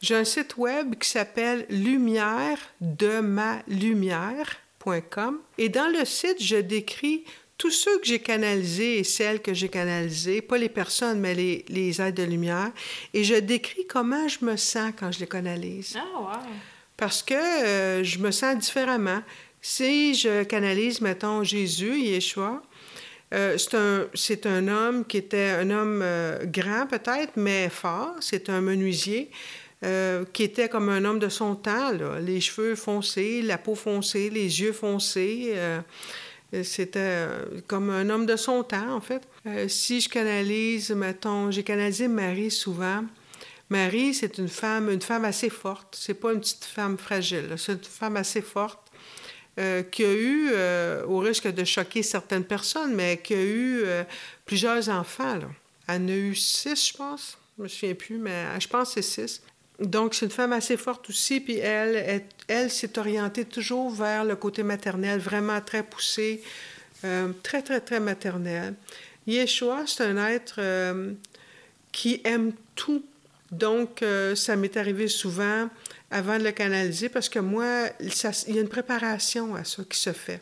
J'ai 0.00 0.16
un 0.16 0.24
site 0.24 0.56
web 0.56 0.96
qui 0.96 1.08
s'appelle 1.08 1.66
lumière 1.68 2.58
de 2.80 3.20
ma 3.20 3.62
lumière.com 3.68 5.40
et 5.58 5.68
dans 5.68 5.88
le 5.88 6.04
site, 6.04 6.42
je 6.42 6.56
décris 6.56 7.24
tous 7.62 7.70
ceux 7.70 7.96
que 8.00 8.06
j'ai 8.06 8.18
canalisés 8.18 8.98
et 8.98 9.04
celles 9.04 9.40
que 9.40 9.54
j'ai 9.54 9.68
canalisées, 9.68 10.42
pas 10.42 10.58
les 10.58 10.68
personnes, 10.68 11.20
mais 11.20 11.32
les, 11.32 11.64
les 11.68 12.00
aides 12.00 12.16
de 12.16 12.24
lumière, 12.24 12.72
et 13.14 13.22
je 13.22 13.36
décris 13.36 13.86
comment 13.86 14.26
je 14.26 14.44
me 14.44 14.56
sens 14.56 14.90
quand 14.98 15.12
je 15.12 15.20
les 15.20 15.28
canalise. 15.28 15.96
Ah, 15.96 16.20
wow 16.20 16.52
parce 16.96 17.22
que 17.22 17.34
euh, 17.34 18.04
je 18.04 18.18
me 18.18 18.32
sens 18.32 18.56
différemment. 18.58 19.22
Si 19.60 20.14
je 20.14 20.42
canalise, 20.42 21.00
mettons, 21.00 21.44
Jésus, 21.44 21.98
Yeshua, 22.00 22.62
euh, 23.32 23.56
c'est 24.14 24.46
un, 24.46 24.52
un, 24.54 24.68
homme 24.68 25.04
qui 25.04 25.18
était 25.18 25.50
un 25.50 25.70
homme 25.70 26.00
euh, 26.02 26.44
grand 26.44 26.86
peut-être, 26.86 27.32
mais 27.36 27.68
fort. 27.68 28.14
C'est 28.20 28.48
un 28.48 28.60
menuisier 28.60 29.30
qui 30.32 30.44
était 30.44 30.68
comme 30.68 30.88
un 30.88 31.04
homme 31.04 31.18
de 31.18 31.28
son 31.28 31.56
temps. 31.56 31.90
Les 32.20 32.40
cheveux 32.40 32.76
foncés, 32.76 33.42
la 33.42 33.58
peau 33.58 33.74
foncée, 33.74 34.30
les 34.30 34.60
yeux 34.60 34.72
foncés. 34.72 35.54
C'était 36.64 37.26
comme 37.66 37.90
un 37.90 38.10
homme 38.10 38.26
de 38.26 38.36
son 38.36 38.62
temps, 38.62 38.94
en 38.94 39.00
fait. 39.00 39.22
si 39.68 40.00
je 40.00 40.08
canalise, 40.08 40.90
mettons, 40.90 41.50
j'ai 41.50 41.62
canalisé 41.62 42.08
Marie 42.08 42.50
souvent. 42.50 43.04
Marie, 43.72 44.12
c'est 44.12 44.36
une 44.36 44.48
femme, 44.48 44.90
une 44.90 45.00
femme 45.00 45.24
assez 45.24 45.48
forte. 45.48 45.96
C'est 45.98 46.14
pas 46.14 46.34
une 46.34 46.40
petite 46.40 46.64
femme 46.64 46.98
fragile. 46.98 47.54
C'est 47.56 47.72
une 47.72 47.78
femme 47.84 48.16
assez 48.16 48.42
forte 48.42 48.92
euh, 49.58 49.82
qui 49.82 50.04
a 50.04 50.12
eu, 50.12 50.50
euh, 50.52 51.04
au 51.06 51.18
risque 51.20 51.46
de 51.46 51.64
choquer 51.64 52.02
certaines 52.02 52.44
personnes, 52.44 52.94
mais 52.94 53.18
qui 53.22 53.32
a 53.34 53.42
eu 53.42 53.82
euh, 53.84 54.04
plusieurs 54.44 54.90
enfants. 54.90 55.40
Elle 55.88 56.02
en 56.02 56.08
a 56.08 56.12
eu 56.12 56.34
six, 56.34 56.88
je 56.88 56.96
pense. 56.96 57.38
Je 57.56 57.62
me 57.62 57.68
souviens 57.68 57.94
plus, 57.94 58.18
mais 58.18 58.60
je 58.60 58.68
pense 58.68 58.94
que 58.94 59.00
c'est 59.00 59.26
six. 59.26 59.42
Donc, 59.82 60.14
c'est 60.14 60.26
une 60.26 60.32
femme 60.32 60.52
assez 60.52 60.76
forte 60.76 61.08
aussi, 61.10 61.40
puis 61.40 61.58
elle, 61.58 62.22
elle, 62.48 62.70
s'est 62.70 62.98
orientée 62.98 63.44
toujours 63.44 63.90
vers 63.90 64.24
le 64.24 64.36
côté 64.36 64.62
maternel, 64.62 65.20
vraiment 65.20 65.60
très 65.60 65.82
poussé, 65.82 66.42
très, 67.42 67.62
très, 67.62 67.80
très 67.80 67.98
maternel. 67.98 68.74
Yeshua, 69.26 69.84
c'est 69.86 70.04
un 70.04 70.16
être 70.28 70.60
qui 71.90 72.20
aime 72.24 72.52
tout 72.76 73.02
donc, 73.52 74.02
euh, 74.02 74.34
ça 74.34 74.56
m'est 74.56 74.78
arrivé 74.78 75.08
souvent 75.08 75.68
avant 76.10 76.38
de 76.38 76.44
le 76.44 76.52
canaliser 76.52 77.10
parce 77.10 77.28
que 77.28 77.38
moi, 77.38 77.88
il 78.00 78.54
y 78.54 78.58
a 78.58 78.62
une 78.62 78.68
préparation 78.68 79.54
à 79.54 79.62
ça 79.62 79.84
qui 79.88 79.98
se 79.98 80.12
fait. 80.12 80.40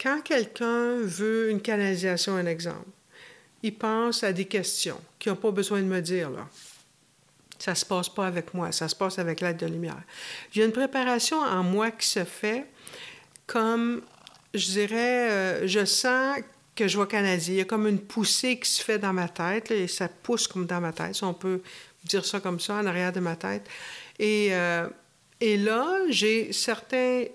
Quand 0.00 0.20
quelqu'un 0.22 0.96
veut 1.00 1.50
une 1.50 1.60
canalisation, 1.60 2.36
un 2.36 2.46
exemple, 2.46 2.88
il 3.64 3.74
pense 3.74 4.22
à 4.22 4.32
des 4.32 4.44
questions 4.44 5.00
qui 5.18 5.28
n'ont 5.28 5.36
pas 5.36 5.50
besoin 5.50 5.80
de 5.80 5.86
me 5.86 6.00
dire, 6.00 6.30
là. 6.30 6.48
Ça 7.62 7.76
se 7.76 7.86
passe 7.86 8.08
pas 8.08 8.26
avec 8.26 8.54
moi, 8.54 8.72
ça 8.72 8.88
se 8.88 8.96
passe 8.96 9.20
avec 9.20 9.40
l'aide 9.40 9.58
de 9.58 9.66
lumière. 9.66 10.02
Il 10.52 10.58
y 10.58 10.62
a 10.62 10.64
une 10.64 10.72
préparation 10.72 11.38
en 11.38 11.62
moi 11.62 11.92
qui 11.92 12.08
se 12.08 12.24
fait 12.24 12.66
comme, 13.46 14.02
je 14.52 14.66
dirais, 14.66 15.30
euh, 15.30 15.68
je 15.68 15.84
sens 15.84 16.38
que 16.74 16.88
je 16.88 16.98
vais 16.98 17.06
canaliser. 17.06 17.52
Il 17.52 17.58
y 17.58 17.60
a 17.60 17.64
comme 17.64 17.86
une 17.86 18.00
poussée 18.00 18.58
qui 18.58 18.68
se 18.68 18.82
fait 18.82 18.98
dans 18.98 19.12
ma 19.12 19.28
tête, 19.28 19.70
et 19.70 19.86
ça 19.86 20.08
pousse 20.08 20.48
comme 20.48 20.66
dans 20.66 20.80
ma 20.80 20.92
tête. 20.92 21.22
on 21.22 21.34
peut 21.34 21.62
dire 22.02 22.26
ça 22.26 22.40
comme 22.40 22.58
ça 22.58 22.74
en 22.74 22.86
arrière 22.86 23.12
de 23.12 23.20
ma 23.20 23.36
tête. 23.36 23.68
Et, 24.18 24.48
euh, 24.50 24.88
et 25.40 25.56
là, 25.56 26.00
j'ai 26.08 26.52
certains. 26.52 27.26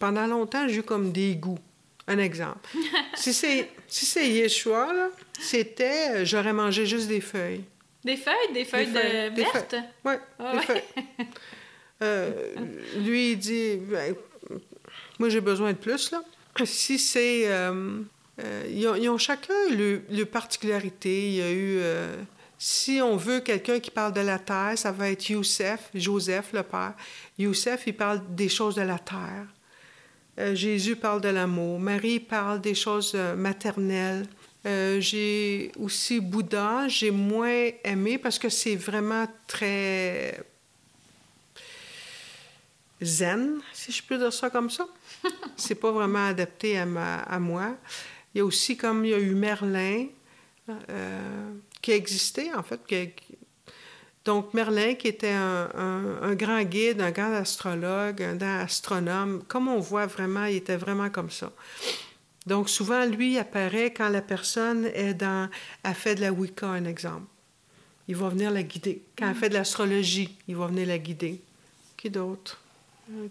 Pendant 0.00 0.26
longtemps, 0.26 0.66
j'ai 0.66 0.78
eu 0.78 0.82
comme 0.82 1.12
des 1.12 1.36
goûts. 1.36 1.60
Un 2.08 2.18
exemple. 2.18 2.68
si 3.14 3.32
c'est 3.32 3.70
si 3.86 4.04
c'est 4.04 4.28
Yeshua, 4.28 4.88
c'était 5.40 6.10
euh, 6.10 6.24
j'aurais 6.24 6.52
mangé 6.52 6.86
juste 6.86 7.06
des 7.06 7.20
feuilles. 7.20 7.62
Des 8.06 8.16
feuilles? 8.16 8.52
Des 8.54 8.64
feuilles, 8.64 8.86
de 8.86 9.34
vertes? 9.34 9.76
Oui, 10.04 10.14
ah 10.38 10.52
des 10.52 10.60
feuilles. 10.60 10.82
Euh, 12.02 12.54
lui, 12.98 13.32
il 13.32 13.38
dit 13.38 13.76
ben, 13.76 14.14
Moi, 15.18 15.30
j'ai 15.30 15.40
besoin 15.40 15.72
de 15.72 15.78
plus, 15.78 16.10
là. 16.10 16.22
Si 16.66 16.98
c'est. 16.98 17.48
ils, 18.68 19.08
ont, 19.08 19.16
chacun 19.16 19.54
le, 19.70 20.02
le 20.10 20.24
particularité. 20.24 21.28
Il 21.28 21.34
y 21.36 21.40
a 21.40 21.50
eu 21.50 21.80
si 22.58 23.00
on 23.02 23.16
veut 23.16 23.40
quelqu'un 23.40 23.80
qui 23.80 23.90
parle 23.90 24.12
de 24.12 24.20
la 24.20 24.38
terre, 24.38 24.72
ça 24.76 24.90
va 24.90 25.10
être 25.10 25.28
Youssef, 25.28 25.90
Joseph, 25.94 26.52
le 26.52 26.62
père. 26.62 26.94
Youssef, 27.38 27.82
il 27.86 27.94
parle 27.94 28.22
des 28.34 28.48
choses 28.48 28.76
de 28.76 28.82
la 28.82 28.98
terre. 28.98 29.46
Euh, 30.38 30.54
Jésus 30.54 30.96
parle 30.96 31.20
de 31.20 31.28
l'amour. 31.28 31.78
Marie 31.78 32.20
parle 32.20 32.60
des 32.60 32.74
choses 32.74 33.12
euh, 33.14 33.36
maternelles. 33.36 34.26
Euh, 34.66 35.00
j'ai 35.00 35.70
aussi 35.78 36.20
Bouddha, 36.20 36.88
j'ai 36.88 37.10
moins 37.10 37.70
aimé 37.84 38.18
parce 38.18 38.38
que 38.38 38.48
c'est 38.48 38.74
vraiment 38.74 39.26
très 39.46 40.44
zen, 43.00 43.60
si 43.72 43.92
je 43.92 44.02
peux 44.02 44.18
dire 44.18 44.32
ça 44.32 44.50
comme 44.50 44.70
ça. 44.70 44.88
c'est 45.56 45.76
pas 45.76 45.92
vraiment 45.92 46.26
adapté 46.26 46.78
à, 46.78 46.86
ma, 46.86 47.18
à 47.20 47.38
moi. 47.38 47.76
Il 48.34 48.38
y 48.38 48.40
a 48.40 48.44
aussi, 48.44 48.76
comme 48.76 49.04
il 49.04 49.12
y 49.12 49.14
a 49.14 49.18
eu 49.18 49.34
Merlin, 49.34 50.06
qui 51.80 51.92
existait, 51.92 52.52
en 52.52 52.62
fait. 52.62 52.80
Donc, 54.24 54.52
Merlin, 54.54 54.94
qui 54.94 55.06
était 55.06 55.32
un, 55.32 56.34
grand 56.34 56.62
guide, 56.64 57.00
un 57.00 57.12
grand 57.12 57.32
astrologue, 57.32 58.20
un 58.20 58.34
grand 58.34 58.58
astronome, 58.58 59.44
comme 59.46 59.68
on 59.68 59.78
voit 59.78 60.06
vraiment, 60.06 60.46
il 60.46 60.56
était 60.56 60.76
vraiment 60.76 61.08
comme 61.10 61.30
ça. 61.30 61.52
Donc, 62.46 62.70
souvent, 62.70 63.04
lui 63.04 63.38
apparaît 63.38 63.92
quand 63.92 64.08
la 64.08 64.22
personne 64.22 64.86
est 64.94 65.14
dans, 65.14 65.48
a 65.82 65.94
fait 65.94 66.14
de 66.14 66.20
la 66.20 66.32
Wicca, 66.32 66.68
un 66.68 66.84
exemple. 66.84 67.26
Il 68.08 68.16
va 68.16 68.28
venir 68.28 68.50
la 68.52 68.62
guider. 68.62 69.02
Quand 69.18 69.26
elle 69.26 69.32
mm. 69.32 69.40
fait 69.40 69.48
de 69.48 69.54
l'astrologie, 69.54 70.36
il 70.46 70.56
va 70.56 70.68
venir 70.68 70.86
la 70.86 70.98
guider. 70.98 71.40
Qui 71.96 72.10
d'autre? 72.10 72.60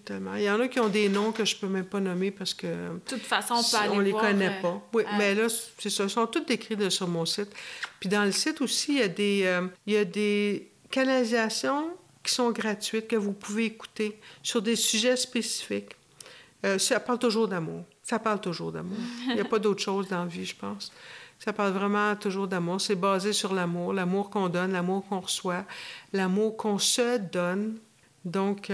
Tellement. 0.06 0.36
Il 0.36 0.44
y 0.44 0.50
en 0.50 0.60
a 0.62 0.70
qui 0.70 0.80
ont 0.80 0.88
des 0.88 1.10
noms 1.10 1.34
que 1.34 1.44
je 1.44 1.54
peux 1.56 1.68
même 1.68 1.86
pas 1.86 2.00
nommer 2.00 2.32
parce 2.32 2.54
que. 2.54 2.66
De 2.66 3.00
toute 3.06 3.22
façon, 3.22 3.56
on 3.56 3.64
peut 3.64 3.76
aller 3.76 3.94
On 3.94 4.00
les 4.00 4.14
connaît 4.14 4.58
euh, 4.58 4.62
pas. 4.62 4.82
Oui, 4.94 5.04
mais 5.18 5.36
là, 5.36 5.48
c'est 5.78 5.90
ça. 5.90 6.06
Ils 6.06 6.10
sont 6.10 6.26
tous 6.28 6.46
décrits 6.46 6.78
sur 6.90 7.10
mon 7.10 7.26
site. 7.26 7.50
Puis 8.00 8.08
dans 8.08 8.24
le 8.24 8.32
site 8.32 8.62
aussi, 8.62 8.94
il 8.94 9.00
y 9.00 9.02
a 9.02 9.08
des, 9.10 9.42
euh, 9.44 9.68
il 9.86 9.94
y 9.94 9.98
a 9.98 10.06
des 10.06 10.70
canalisations 10.90 11.90
qui 12.24 12.34
sont 12.34 12.52
gratuites 12.52 13.08
que 13.08 13.18
vous 13.18 13.34
pouvez 13.34 13.66
écouter 13.66 14.18
sur 14.42 14.62
des 14.62 14.78
sujets 14.78 15.18
spécifiques. 15.18 15.92
Euh, 16.66 16.80
ça 16.80 17.00
parle 17.02 17.20
toujours 17.20 17.50
d'amour. 17.50 17.84
Ça 18.06 18.20
parle 18.20 18.40
toujours 18.40 18.72
d'amour. 18.72 19.00
Il 19.30 19.34
n'y 19.34 19.42
a 19.42 19.46
pas 19.46 19.58
d'autre 19.58 19.82
chose 19.82 20.08
dans 20.08 20.20
la 20.20 20.26
vie, 20.28 20.46
je 20.46 20.56
pense. 20.56 20.92
Ça 21.40 21.52
parle 21.54 21.74
vraiment 21.74 22.16
toujours 22.16 22.48
d'amour. 22.48 22.80
C'est 22.80 22.96
basé 22.96 23.34
sur 23.34 23.52
l'amour, 23.52 23.94
l'amour 23.94 24.30
qu'on 24.30 24.48
donne, 24.48 24.74
l'amour 24.74 25.04
qu'on 25.10 25.22
reçoit, 25.22 25.66
l'amour 26.14 26.56
qu'on 26.56 26.78
se 26.78 27.18
donne. 27.18 27.80
Donc, 28.24 28.72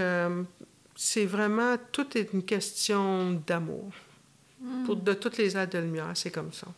c'est 0.94 1.24
vraiment, 1.24 1.76
tout 1.92 2.18
est 2.18 2.34
une 2.34 2.42
question 2.42 3.40
d'amour. 3.46 3.90
Pour 4.84 4.96
de 4.96 5.14
toutes 5.14 5.38
les 5.38 5.56
aides 5.56 5.70
de 5.70 5.78
lumière, 5.78 6.10
c'est 6.12 6.30
comme 6.30 6.52
ça. 6.52 6.68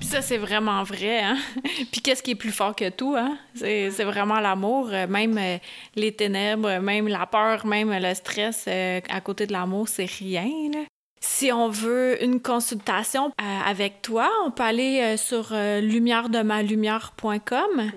Puis 0.00 0.08
ça, 0.08 0.20
c'est 0.20 0.36
vraiment 0.36 0.82
vrai, 0.82 1.20
hein? 1.22 1.38
Puis 1.92 2.00
qu'est-ce 2.02 2.22
qui 2.22 2.32
est 2.32 2.36
plus 2.36 2.52
fort 2.52 2.74
que 2.74 2.90
tout, 2.90 3.14
hein? 3.16 3.38
C'est, 3.54 3.88
vraiment 4.04 4.40
l'amour, 4.40 4.88
euh, 4.92 5.06
même 5.06 5.38
euh, 5.38 5.58
les 5.94 6.12
ténèbres, 6.12 6.80
même 6.80 7.08
la 7.08 7.26
peur, 7.26 7.64
même 7.64 7.90
le 7.90 8.14
stress, 8.14 8.64
euh, 8.66 9.00
à 9.08 9.20
côté 9.20 9.46
de 9.46 9.52
l'amour, 9.52 9.88
c'est 9.88 10.10
rien, 10.10 10.50
là. 10.72 10.84
Si 11.26 11.50
on 11.50 11.70
veut 11.70 12.22
une 12.22 12.42
consultation 12.42 13.32
avec 13.66 14.02
toi, 14.02 14.30
on 14.44 14.50
peut 14.50 14.62
aller 14.62 15.16
sur 15.16 15.54
lumièredemalumière.com. 15.54 17.90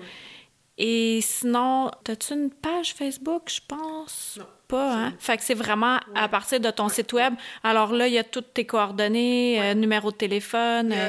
Et 0.78 1.20
sinon, 1.22 1.90
as-tu 2.08 2.32
une 2.34 2.50
page 2.50 2.94
Facebook, 2.94 3.42
je 3.48 3.60
pense? 3.68 4.36
Non. 4.38 4.46
pas, 4.68 4.94
hein? 4.94 5.12
Fait 5.18 5.36
que 5.36 5.42
c'est 5.42 5.54
vraiment 5.54 5.98
à 6.14 6.28
partir 6.28 6.60
de 6.60 6.70
ton 6.70 6.88
site 6.88 7.12
web. 7.12 7.34
Alors 7.64 7.92
là, 7.92 8.06
il 8.06 8.14
y 8.14 8.18
a 8.18 8.22
toutes 8.24 8.54
tes 8.54 8.64
coordonnées, 8.64 9.60
euh, 9.60 9.74
numéro 9.74 10.12
de 10.12 10.16
téléphone. 10.16 10.92
euh, 10.92 11.08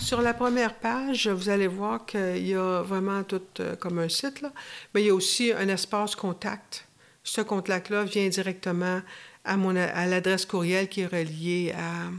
Sur 0.00 0.20
la 0.22 0.34
première 0.34 0.74
page, 0.74 1.28
vous 1.28 1.48
allez 1.48 1.68
voir 1.68 2.04
qu'il 2.04 2.48
y 2.48 2.54
a 2.54 2.82
vraiment 2.82 3.22
tout 3.22 3.40
euh, 3.60 3.76
comme 3.76 4.00
un 4.00 4.08
site, 4.08 4.40
là. 4.40 4.50
mais 4.92 5.02
il 5.02 5.06
y 5.06 5.10
a 5.10 5.14
aussi 5.14 5.52
un 5.52 5.68
espace 5.68 6.16
contact. 6.16 6.88
Ce 7.22 7.40
contact-là 7.42 8.02
vient 8.04 8.28
directement 8.28 9.00
à, 9.44 9.56
mon, 9.56 9.76
à 9.76 10.06
l'adresse 10.06 10.46
courriel 10.46 10.88
qui 10.88 11.02
est 11.02 11.06
reliée 11.06 11.74
à, 11.76 12.10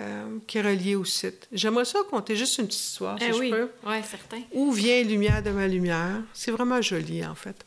euh, 0.00 0.38
qui 0.46 0.58
est 0.58 0.94
au 0.94 1.04
site. 1.04 1.48
J'aimerais 1.52 1.84
ça 1.84 1.98
compter 2.08 2.36
juste 2.36 2.58
une 2.58 2.66
petite 2.66 2.80
histoire, 2.80 3.18
si 3.18 3.24
eh 3.28 3.32
je 3.32 3.50
peux. 3.50 3.70
ouais, 3.86 4.02
certain. 4.02 4.40
Où 4.52 4.70
vient 4.70 5.02
Lumière 5.02 5.42
de 5.42 5.50
ma 5.50 5.66
lumière? 5.66 6.22
C'est 6.32 6.52
vraiment 6.52 6.80
joli, 6.80 7.24
en 7.26 7.34
fait. 7.34 7.66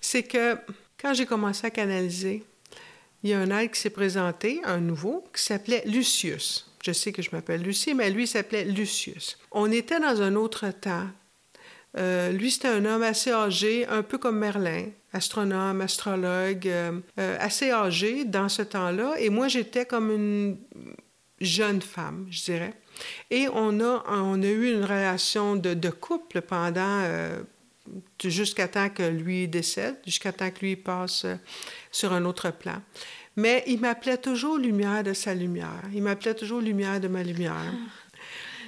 C'est 0.00 0.24
que 0.24 0.58
quand 1.00 1.14
j'ai 1.14 1.24
commencé 1.24 1.66
à 1.66 1.70
canaliser, 1.70 2.44
il 3.22 3.30
y 3.30 3.32
a 3.32 3.40
un 3.40 3.50
aide 3.58 3.70
qui 3.70 3.80
s'est 3.80 3.88
présenté, 3.90 4.60
un 4.64 4.78
nouveau, 4.78 5.24
qui 5.34 5.42
s'appelait 5.42 5.82
Lucius. 5.86 6.70
Je 6.84 6.92
sais 6.92 7.12
que 7.12 7.22
je 7.22 7.30
m'appelle 7.32 7.62
Lucie, 7.62 7.94
mais 7.94 8.10
lui 8.10 8.26
s'appelait 8.26 8.66
Lucius. 8.66 9.38
On 9.50 9.72
était 9.72 9.98
dans 9.98 10.20
un 10.20 10.34
autre 10.34 10.68
temps. 10.68 11.08
Euh, 11.96 12.30
lui, 12.30 12.50
c'était 12.50 12.68
un 12.68 12.84
homme 12.84 13.02
assez 13.02 13.30
âgé, 13.30 13.86
un 13.86 14.02
peu 14.02 14.18
comme 14.18 14.38
Merlin, 14.38 14.88
astronome, 15.14 15.80
astrologue, 15.80 16.66
euh, 16.66 17.00
euh, 17.18 17.36
assez 17.40 17.70
âgé 17.70 18.24
dans 18.24 18.48
ce 18.48 18.62
temps-là. 18.62 19.14
Et 19.18 19.30
moi, 19.30 19.48
j'étais 19.48 19.86
comme 19.86 20.10
une 20.10 20.58
jeune 21.40 21.80
femme, 21.80 22.26
je 22.30 22.44
dirais. 22.44 22.74
Et 23.30 23.46
on 23.52 23.80
a, 23.80 24.04
on 24.08 24.42
a 24.42 24.46
eu 24.46 24.72
une 24.72 24.82
relation 24.82 25.56
de, 25.56 25.90
couple 25.90 26.42
pendant, 26.42 27.00
euh, 27.02 27.42
jusqu'à 28.22 28.68
temps 28.68 28.88
que 28.88 29.02
lui 29.02 29.48
décède, 29.48 29.96
jusqu'à 30.04 30.32
temps 30.32 30.50
que 30.50 30.60
lui 30.60 30.76
passe 30.76 31.26
sur 31.90 32.12
un 32.12 32.24
autre 32.24 32.50
plan. 32.50 32.82
Mais 33.36 33.64
il 33.66 33.80
m'appelait 33.80 34.18
toujours 34.18 34.58
lumière 34.58 35.02
de 35.02 35.12
sa 35.12 35.34
lumière. 35.34 35.82
Il 35.92 36.02
m'appelait 36.02 36.34
toujours 36.34 36.60
lumière 36.60 37.00
de 37.00 37.08
ma 37.08 37.22
lumière. 37.22 37.72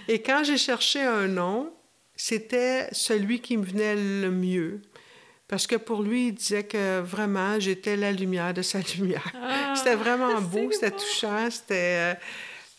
Et 0.09 0.22
quand 0.22 0.42
j'ai 0.44 0.59
cherché 0.59 1.00
un 1.02 1.28
nom, 1.28 1.72
c'était 2.16 2.88
celui 2.92 3.40
qui 3.40 3.56
me 3.56 3.64
venait 3.64 3.96
le 3.96 4.30
mieux. 4.30 4.80
Parce 5.48 5.66
que 5.66 5.76
pour 5.76 6.02
lui, 6.02 6.28
il 6.28 6.32
disait 6.35 6.64
que 6.64 7.00
vraiment, 7.00 7.61
j'étais 7.61 7.96
la 7.96 8.11
lumière 8.12 8.52
de 8.52 8.62
sa 8.62 8.80
lumière. 8.98 9.24
Ah, 9.35 9.74
c'était 9.76 9.94
vraiment 9.94 10.40
beau, 10.40 10.70
c'était 10.72 10.90
beau. 10.90 10.96
touchant, 10.96 11.48
c'était... 11.50 11.74
euh, 11.74 12.14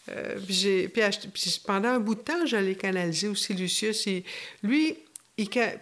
euh, 0.10 0.40
puis 0.48 1.62
pendant 1.66 1.90
un 1.90 2.00
bout 2.00 2.16
de 2.16 2.22
temps, 2.22 2.46
je 2.46 2.56
l'ai 2.58 2.76
canalisé 2.76 3.28
aussi, 3.28 3.54
Lucius. 3.54 4.06
Il- 4.06 4.24
lui, 4.64 4.98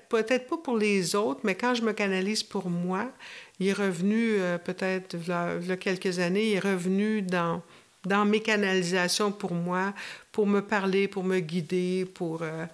peut-être 0.09 0.47
pas 0.47 0.57
pour 0.57 0.77
les 0.77 1.15
autres, 1.15 1.41
mais 1.43 1.55
quand 1.55 1.73
je 1.75 1.81
me 1.83 1.93
canalise 1.93 2.43
pour 2.43 2.69
moi, 2.69 3.11
il 3.59 3.67
est 3.67 3.73
revenu, 3.73 4.35
euh, 4.39 4.57
peut-être 4.57 5.15
il 5.15 5.27
y 5.27 5.71
a- 5.71 5.77
quelques 5.77 6.19
années, 6.19 6.49
il 6.51 6.55
est 6.55 6.59
revenu 6.59 7.21
dans, 7.21 7.61
dans 8.03 8.25
mes 8.25 8.41
canalisations 8.41 9.31
pour 9.31 9.53
moi, 9.53 9.93
pour 10.31 10.45
me 10.47 10.61
parler, 10.61 11.07
pour 11.07 11.23
me 11.23 11.39
guider, 11.39 12.05
pour... 12.05 12.41
euh, 12.41 12.65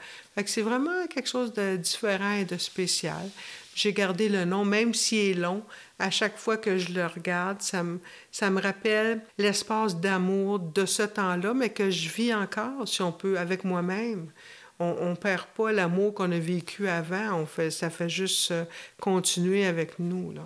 c'est 0.45 0.61
vraiment 0.63 1.05
quelque 1.07 1.29
chose 1.29 1.53
de 1.53 1.75
différent 1.75 2.33
et 2.33 2.45
de 2.45 2.57
spécial. 2.57 3.29
J'ai 3.75 3.93
gardé 3.93 4.29
le 4.29 4.45
nom, 4.45 4.65
même 4.65 4.93
s'il 4.93 5.31
est 5.31 5.39
long. 5.39 5.63
À 5.99 6.09
chaque 6.09 6.37
fois 6.37 6.57
que 6.57 6.77
je 6.77 6.93
le 6.93 7.05
regarde, 7.05 7.61
ça 7.61 7.83
me, 7.83 7.99
ça 8.31 8.49
me 8.49 8.61
rappelle 8.61 9.21
l'espace 9.37 9.95
d'amour 9.95 10.59
de 10.59 10.85
ce 10.85 11.03
temps-là, 11.03 11.53
mais 11.53 11.69
que 11.69 11.89
je 11.89 12.09
vis 12.09 12.33
encore, 12.33 12.87
si 12.87 13.01
on 13.01 13.11
peut, 13.11 13.37
avec 13.37 13.63
moi-même. 13.63 14.31
On 14.79 15.11
ne 15.11 15.15
perd 15.15 15.45
pas 15.55 15.71
l'amour 15.71 16.15
qu'on 16.15 16.31
a 16.31 16.39
vécu 16.39 16.87
avant. 16.87 17.45
Ça 17.69 17.91
fait 17.91 18.09
juste 18.09 18.49
euh, 18.49 18.65
continuer 18.99 19.67
avec 19.67 19.99
nous. 19.99 20.31
Là. 20.31 20.41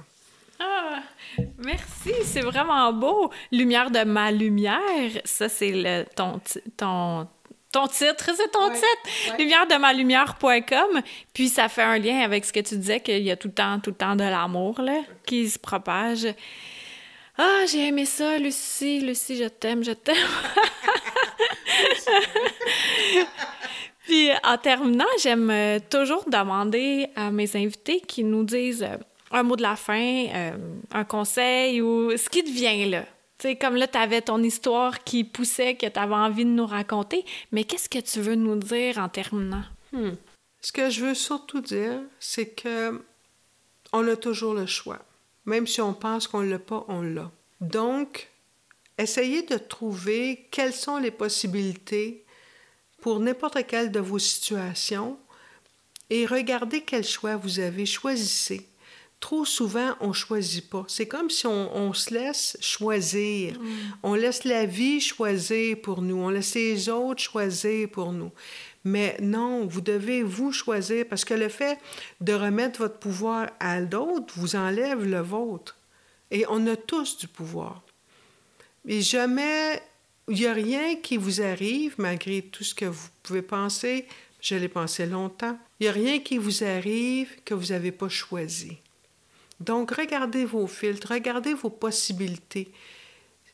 Ah, 0.59 0.99
merci, 1.57 2.13
c'est 2.23 2.41
vraiment 2.41 2.91
beau. 2.91 3.31
Lumière 3.51 3.91
de 3.91 4.03
ma 4.03 4.31
lumière, 4.31 5.11
ça 5.23 5.47
c'est 5.47 6.05
ton 6.15 6.41
ton 6.75 7.27
ton 7.75 7.87
titre, 7.87 8.29
c'est 8.35 8.49
ton 8.51 8.67
Ouais, 8.69 8.73
titre. 8.73 9.31
ouais. 9.31 9.37
Lumière 9.37 9.67
de 9.67 9.75
ma 9.75 9.91
lumière.com. 9.93 11.01
Puis 11.33 11.49
ça 11.49 11.67
fait 11.69 11.81
un 11.83 11.97
lien 11.97 12.19
avec 12.21 12.45
ce 12.45 12.53
que 12.53 12.59
tu 12.61 12.77
disais 12.77 12.99
qu'il 13.01 13.21
y 13.23 13.31
a 13.31 13.35
tout 13.35 13.47
le 13.49 13.53
temps 13.53 13.79
tout 13.79 13.89
le 13.91 13.95
temps 13.95 14.15
de 14.15 14.23
l'amour 14.23 14.79
là 14.81 15.01
qui 15.25 15.49
se 15.49 15.59
propage. 15.59 16.25
Ah, 17.37 17.61
j'ai 17.69 17.87
aimé 17.87 18.05
ça, 18.05 18.37
Lucie. 18.37 18.99
Lucie, 19.01 19.35
je 19.37 19.47
t'aime, 19.49 19.83
je 19.83 19.91
t'aime. 19.91 20.15
Puis 24.05 24.29
en 24.43 24.57
terminant, 24.57 25.05
j'aime 25.21 25.49
euh, 25.49 25.79
toujours 25.89 26.23
demander 26.29 27.07
à 27.15 27.31
mes 27.31 27.55
invités 27.55 27.99
qui 28.01 28.23
nous 28.23 28.43
disent 28.43 28.83
euh, 28.83 28.97
un 29.31 29.43
mot 29.43 29.55
de 29.55 29.63
la 29.63 29.75
fin, 29.75 30.25
euh, 30.33 30.51
un 30.93 31.03
conseil 31.03 31.81
ou 31.81 32.15
ce 32.15 32.29
qui 32.29 32.43
te 32.43 32.51
vient 32.51 32.85
là. 32.87 33.03
Comme 33.53 33.75
là, 33.75 33.87
tu 33.87 33.97
avais 33.97 34.21
ton 34.21 34.41
histoire 34.41 35.03
qui 35.03 35.23
poussait, 35.23 35.75
que 35.75 35.85
tu 35.85 35.99
avais 35.99 36.15
envie 36.15 36.45
de 36.45 36.49
nous 36.49 36.65
raconter, 36.65 37.23
mais 37.51 37.63
qu'est-ce 37.63 37.89
que 37.89 37.99
tu 37.99 38.19
veux 38.19 38.35
nous 38.35 38.55
dire 38.55 38.97
en 38.97 39.09
terminant? 39.09 39.63
Ce 40.61 40.71
que 40.71 40.89
je 40.89 41.05
veux 41.05 41.13
surtout 41.13 41.61
dire, 41.61 42.01
c'est 42.19 42.49
que 42.49 43.03
on 43.93 44.07
a 44.07 44.15
toujours 44.15 44.55
le 44.55 44.65
choix. 44.65 44.99
Même 45.45 45.67
si 45.67 45.79
on 45.79 45.93
pense 45.93 46.27
qu'on 46.27 46.41
ne 46.41 46.49
l'a 46.49 46.59
pas, 46.59 46.85
on 46.87 47.01
l'a. 47.01 47.31
Donc, 47.61 48.29
essayez 48.97 49.43
de 49.43 49.57
trouver 49.57 50.47
quelles 50.51 50.73
sont 50.73 50.97
les 50.97 51.11
possibilités 51.11 52.25
pour 53.01 53.19
n'importe 53.19 53.65
quelle 53.67 53.91
de 53.91 53.99
vos 53.99 54.19
situations 54.19 55.19
et 56.09 56.25
regardez 56.25 56.81
quel 56.81 57.03
choix 57.03 57.35
vous 57.35 57.59
avez. 57.59 57.85
Choisissez. 57.85 58.67
Trop 59.19 59.45
souvent, 59.45 59.95
on 60.01 60.09
ne 60.09 60.13
choisit 60.13 60.69
pas. 60.69 60.85
C'est 60.87 61.07
comme 61.07 61.29
si 61.29 61.47
on, 61.47 61.75
on 61.75 61.93
se 61.93 62.13
laisse 62.13 62.57
choisir. 62.61 63.57
On 64.03 64.13
laisse 64.13 64.43
la 64.43 64.65
vie 64.65 65.01
choisir 65.01 65.77
pour 65.81 66.01
nous. 66.01 66.17
On 66.17 66.29
laisse 66.29 66.53
les 66.53 66.89
autres 66.89 67.21
choisir 67.21 67.89
pour 67.89 68.11
nous. 68.11 68.31
Mais 68.83 69.17
non, 69.19 69.65
vous 69.65 69.81
devez 69.81 70.21
vous 70.21 70.51
choisir 70.51 71.05
parce 71.09 71.25
que 71.25 71.33
le 71.33 71.49
fait 71.49 71.79
de 72.21 72.33
remettre 72.33 72.79
votre 72.79 72.99
pouvoir 72.99 73.49
à 73.59 73.81
d'autres 73.81 74.33
vous 74.37 74.55
enlève 74.55 75.03
le 75.03 75.21
vôtre. 75.21 75.75
Et 76.29 76.45
on 76.49 76.67
a 76.67 76.75
tous 76.75 77.17
du 77.17 77.27
pouvoir. 77.27 77.81
Et 78.87 79.01
jamais, 79.01 79.81
il 80.27 80.35
n'y 80.35 80.45
a 80.45 80.53
rien 80.53 80.95
qui 80.97 81.17
vous 81.17 81.41
arrive, 81.41 81.95
malgré 81.97 82.43
tout 82.43 82.63
ce 82.63 82.75
que 82.75 82.85
vous 82.85 83.07
pouvez 83.23 83.41
penser. 83.41 84.05
Je 84.39 84.53
l'ai 84.55 84.69
pensé 84.69 85.07
longtemps. 85.07 85.57
Il 85.79 85.85
n'y 85.85 85.89
a 85.89 85.91
rien 85.91 86.19
qui 86.19 86.37
vous 86.37 86.63
arrive 86.63 87.29
que 87.43 87.55
vous 87.55 87.67
n'avez 87.67 87.91
pas 87.91 88.09
choisi. 88.09 88.77
Donc, 89.59 89.91
regardez 89.91 90.45
vos 90.45 90.67
filtres, 90.67 91.11
regardez 91.11 91.53
vos 91.53 91.69
possibilités. 91.69 92.71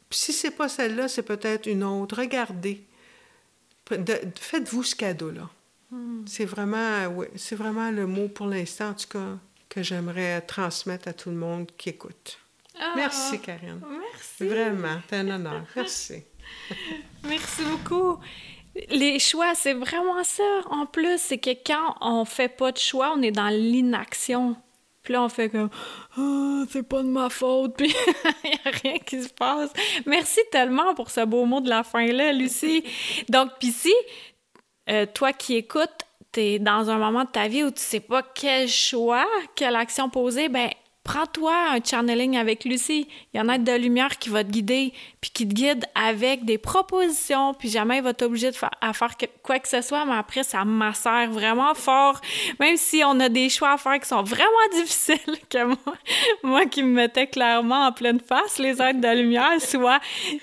Puis 0.10 0.20
si 0.20 0.34
c'est 0.34 0.52
pas 0.52 0.68
celle-là, 0.68 1.08
c'est 1.08 1.24
peut-être 1.24 1.68
une 1.68 1.84
autre. 1.84 2.18
Regardez. 2.18 2.84
De- 3.90 4.22
Faites-vous 4.40 4.84
ce 4.84 4.96
cadeau-là. 4.96 5.50
C'est 6.26 6.46
vraiment, 6.46 7.14
c'est 7.36 7.56
vraiment 7.56 7.92
le 7.92 8.08
mot 8.08 8.30
pour 8.30 8.48
l'instant, 8.48 8.90
en 8.90 8.94
tout 8.94 9.10
cas, 9.10 9.38
que 9.68 9.84
j'aimerais 9.84 10.40
transmettre 10.42 11.10
à 11.10 11.14
tout 11.14 11.30
le 11.30 11.36
monde 11.36 11.70
qui 11.78 11.90
écoute. 11.90 12.40
Ah, 12.80 12.94
Merci, 12.96 13.40
Karine. 13.42 13.82
Merci. 13.90 14.48
Vraiment, 14.48 15.02
c'est 15.10 15.18
un 15.18 15.30
honneur. 15.30 15.66
Merci. 15.76 16.24
Merci 17.26 17.64
beaucoup. 17.66 18.20
Les 18.90 19.20
choix, 19.20 19.54
c'est 19.54 19.74
vraiment 19.74 20.24
ça. 20.24 20.62
En 20.70 20.86
plus, 20.86 21.20
c'est 21.20 21.38
que 21.40 21.50
quand 21.66 21.98
on 22.00 22.24
fait 22.24 22.48
pas 22.48 22.72
de 22.72 22.78
choix, 22.78 23.14
on 23.16 23.22
est 23.22 23.32
dans 23.32 23.50
l'inaction. 23.50 24.56
Puis 25.04 25.14
là, 25.14 25.24
on 25.24 25.30
fait 25.30 25.50
comme 25.50 25.70
Ah, 26.18 26.64
c'est 26.70 26.88
pas 26.88 27.02
de 27.02 27.08
ma 27.08 27.30
faute, 27.30 27.76
puis 27.78 27.94
il 28.44 28.50
n'y 28.50 28.60
a 28.66 28.78
rien 28.84 29.00
qui 29.00 29.24
se 29.24 29.30
passe. 29.30 29.72
Merci 30.06 30.40
tellement 30.52 30.94
pour 30.94 31.10
ce 31.10 31.26
beau 31.26 31.46
mot 31.46 31.62
de 31.62 31.70
la 31.70 31.84
fin-là, 31.84 32.34
Lucie. 32.34 32.84
Donc, 33.30 33.50
puis 33.60 33.72
si 33.72 33.94
euh, 34.90 35.06
toi 35.06 35.34
qui 35.34 35.56
écoutes, 35.56 36.06
t'es 36.32 36.60
dans 36.60 36.90
un 36.90 36.98
moment 36.98 37.24
de 37.24 37.30
ta 37.30 37.48
vie 37.48 37.64
où 37.64 37.72
tu 37.72 37.82
sais 37.82 38.00
pas 38.00 38.24
quel 38.24 38.68
choix, 38.68 39.26
quelle 39.56 39.76
action 39.76 40.10
poser, 40.10 40.50
ben 40.50 40.70
prends-toi 41.04 41.54
un 41.72 41.84
channeling 41.84 42.38
avec 42.38 42.64
Lucie. 42.64 43.08
Il 43.34 43.38
y 43.38 43.42
en 43.42 43.50
a 43.50 43.58
de 43.58 43.72
lumière 43.72 44.18
qui 44.20 44.30
va 44.30 44.44
te 44.44 44.50
guider, 44.50 44.94
puis 45.20 45.32
qui 45.32 45.48
te 45.48 45.54
guide 45.54 45.86
avec 45.96 46.46
des 46.46 46.58
propositions, 46.58 47.54
puis 47.54 47.70
jamais 47.70 47.98
il 47.98 48.04
va 48.04 48.14
t'obliger 48.14 48.52
à 48.82 48.94
faire 48.94 49.16
quoi 49.42 49.60
que 49.60 49.68
ce 49.68 49.82
soit, 49.82 50.06
mais 50.06 50.16
après, 50.16 50.44
ça 50.44 50.64
m'assère 50.64 51.32
vraiment 51.32 51.74
fort. 51.74 52.22
Même 52.60 52.78
si 52.78 53.02
on 53.06 53.20
a 53.20 53.30
des 53.30 53.50
choix 53.50 53.74
à 53.74 53.78
faire 53.78 54.00
qui 54.00 54.08
sont 54.08 54.24
vraiment 54.24 54.48
difficiles, 54.74 55.18
que 55.50 55.66
moi, 55.66 55.96
moi 56.44 56.66
qui 56.66 56.84
me 56.84 56.94
mettais 56.94 57.28
clairement 57.28 57.88
en 57.88 57.92
pleine 57.92 58.20
face, 58.20 58.60
les 58.60 58.82
aides 58.82 59.02
de 59.02 59.16
lumière, 59.16 59.60
soit 59.60 60.00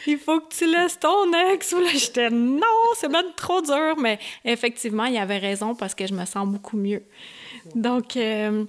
il 0.06 0.18
faut 0.18 0.40
que 0.40 0.54
tu 0.54 0.66
laisses 0.66 0.98
ton 0.98 1.32
ex, 1.52 1.72
ou 1.72 1.80
là, 1.80 1.90
j'étais 1.94 2.30
non, 2.30 2.62
c'est 2.96 3.08
même 3.08 3.32
trop 3.36 3.60
dur, 3.60 3.96
mais 3.98 4.18
effectivement, 4.44 5.04
il 5.04 5.16
avait 5.18 5.38
raison 5.38 5.74
parce 5.74 5.94
que 5.94 6.06
je 6.06 6.14
me 6.14 6.24
sens 6.24 6.48
beaucoup 6.48 6.76
mieux. 6.76 7.02
Donc, 7.74 8.16
euh, 8.16 8.64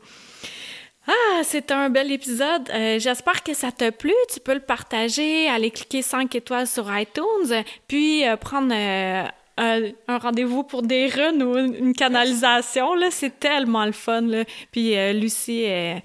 ah, 1.10 1.42
c'est 1.44 1.72
un 1.72 1.90
bel 1.90 2.12
épisode. 2.12 2.70
Euh, 2.72 3.00
J'espère 3.00 3.42
que 3.42 3.56
ça 3.56 3.72
t'a 3.72 3.92
plu. 3.92 4.14
Tu 4.32 4.40
peux 4.40 4.54
le 4.54 4.60
partager, 4.60 5.50
aller 5.50 5.72
cliquer 5.72 6.04
5 6.04 6.36
étoiles 6.36 6.68
sur 6.68 6.86
iTunes, 6.96 7.64
puis 7.88 8.28
euh, 8.28 8.38
prendre 8.38 8.72
euh, 8.72 9.24
un, 9.58 10.18
rendez-vous 10.20 10.64
pour 10.64 10.84
des 10.84 11.08
runs 11.08 11.42
ou 11.42 11.58
une, 11.58 11.94
canalisation. 11.94 12.90
C'est 13.10 13.40
tellement 13.40 13.86
le 13.86 13.92
fun. 13.92 14.44
Puis 14.72 14.94
Lucie 15.14 15.64
est, 15.64 16.04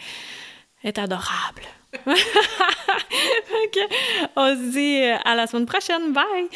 adorable. 0.97 1.63
OK. 2.07 3.79
On 4.37 4.57
se 4.57 4.73
dit 4.73 5.03
à 5.03 5.35
la 5.35 5.47
semaine 5.47 5.67
prochaine. 5.67 6.15
Bye! 6.15 6.49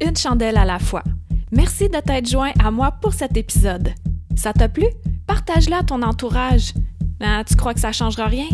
Une 0.00 0.16
chandelle 0.16 0.58
à 0.58 0.64
la 0.64 0.80
fois. 0.80 1.04
Merci 1.52 1.88
de 1.88 2.00
t'être 2.00 2.28
joint 2.28 2.52
à 2.64 2.70
moi 2.72 2.90
pour 3.00 3.12
cet 3.12 3.36
épisode. 3.36 3.90
Ça 4.36 4.52
t'a 4.52 4.68
plu? 4.68 4.86
Partage-le 5.30 5.76
à 5.76 5.84
ton 5.84 6.02
entourage. 6.02 6.74
Ben, 7.20 7.44
tu 7.44 7.54
crois 7.54 7.72
que 7.72 7.78
ça 7.78 7.92
changera 7.92 8.26
rien? 8.26 8.48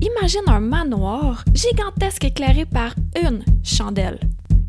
Imagine 0.00 0.42
un 0.48 0.58
manoir 0.58 1.44
gigantesque 1.54 2.24
éclairé 2.24 2.66
par 2.66 2.96
une 3.22 3.44
chandelle. 3.62 4.18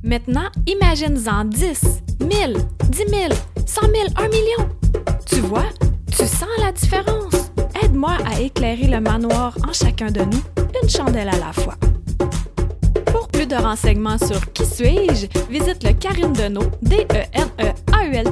Maintenant, 0.04 0.50
imagine-en 0.67 1.46
10, 1.46 2.04
1000, 2.22 2.58
10 2.89 2.98
000, 2.98 3.34
100 3.65 3.82
000, 3.82 3.93
1 4.17 4.28
million. 4.28 4.70
Tu 5.26 5.39
vois? 5.39 5.65
Tu 6.12 6.28
sens 6.28 6.48
la 6.60 6.72
différence? 6.72 7.50
Aide-moi 7.84 8.17
à 8.32 8.39
éclairer 8.39 8.88
le 8.88 9.02
manoir 9.02 9.58
en 9.67 9.74
chacun 9.74 10.12
de 10.12 10.22
nous, 10.22 10.43
une 10.84 10.89
chandelle 10.89 11.30
à 11.30 11.39
la 11.39 11.54
fois. 11.54 11.74
Pour 13.08 13.30
plus 13.30 13.48
de 13.48 13.56
renseignements 13.56 14.20
sur 14.20 14.54
Qui 14.54 14.63
suis-je, 14.63 15.26
visite 15.50 15.84
le 15.84 15.93
Karine 15.93 16.34
Deneau, 16.34 16.70
d 16.84 17.08
n 17.34 17.50
a 17.93 18.06
u 18.06 18.13
l 18.13 18.32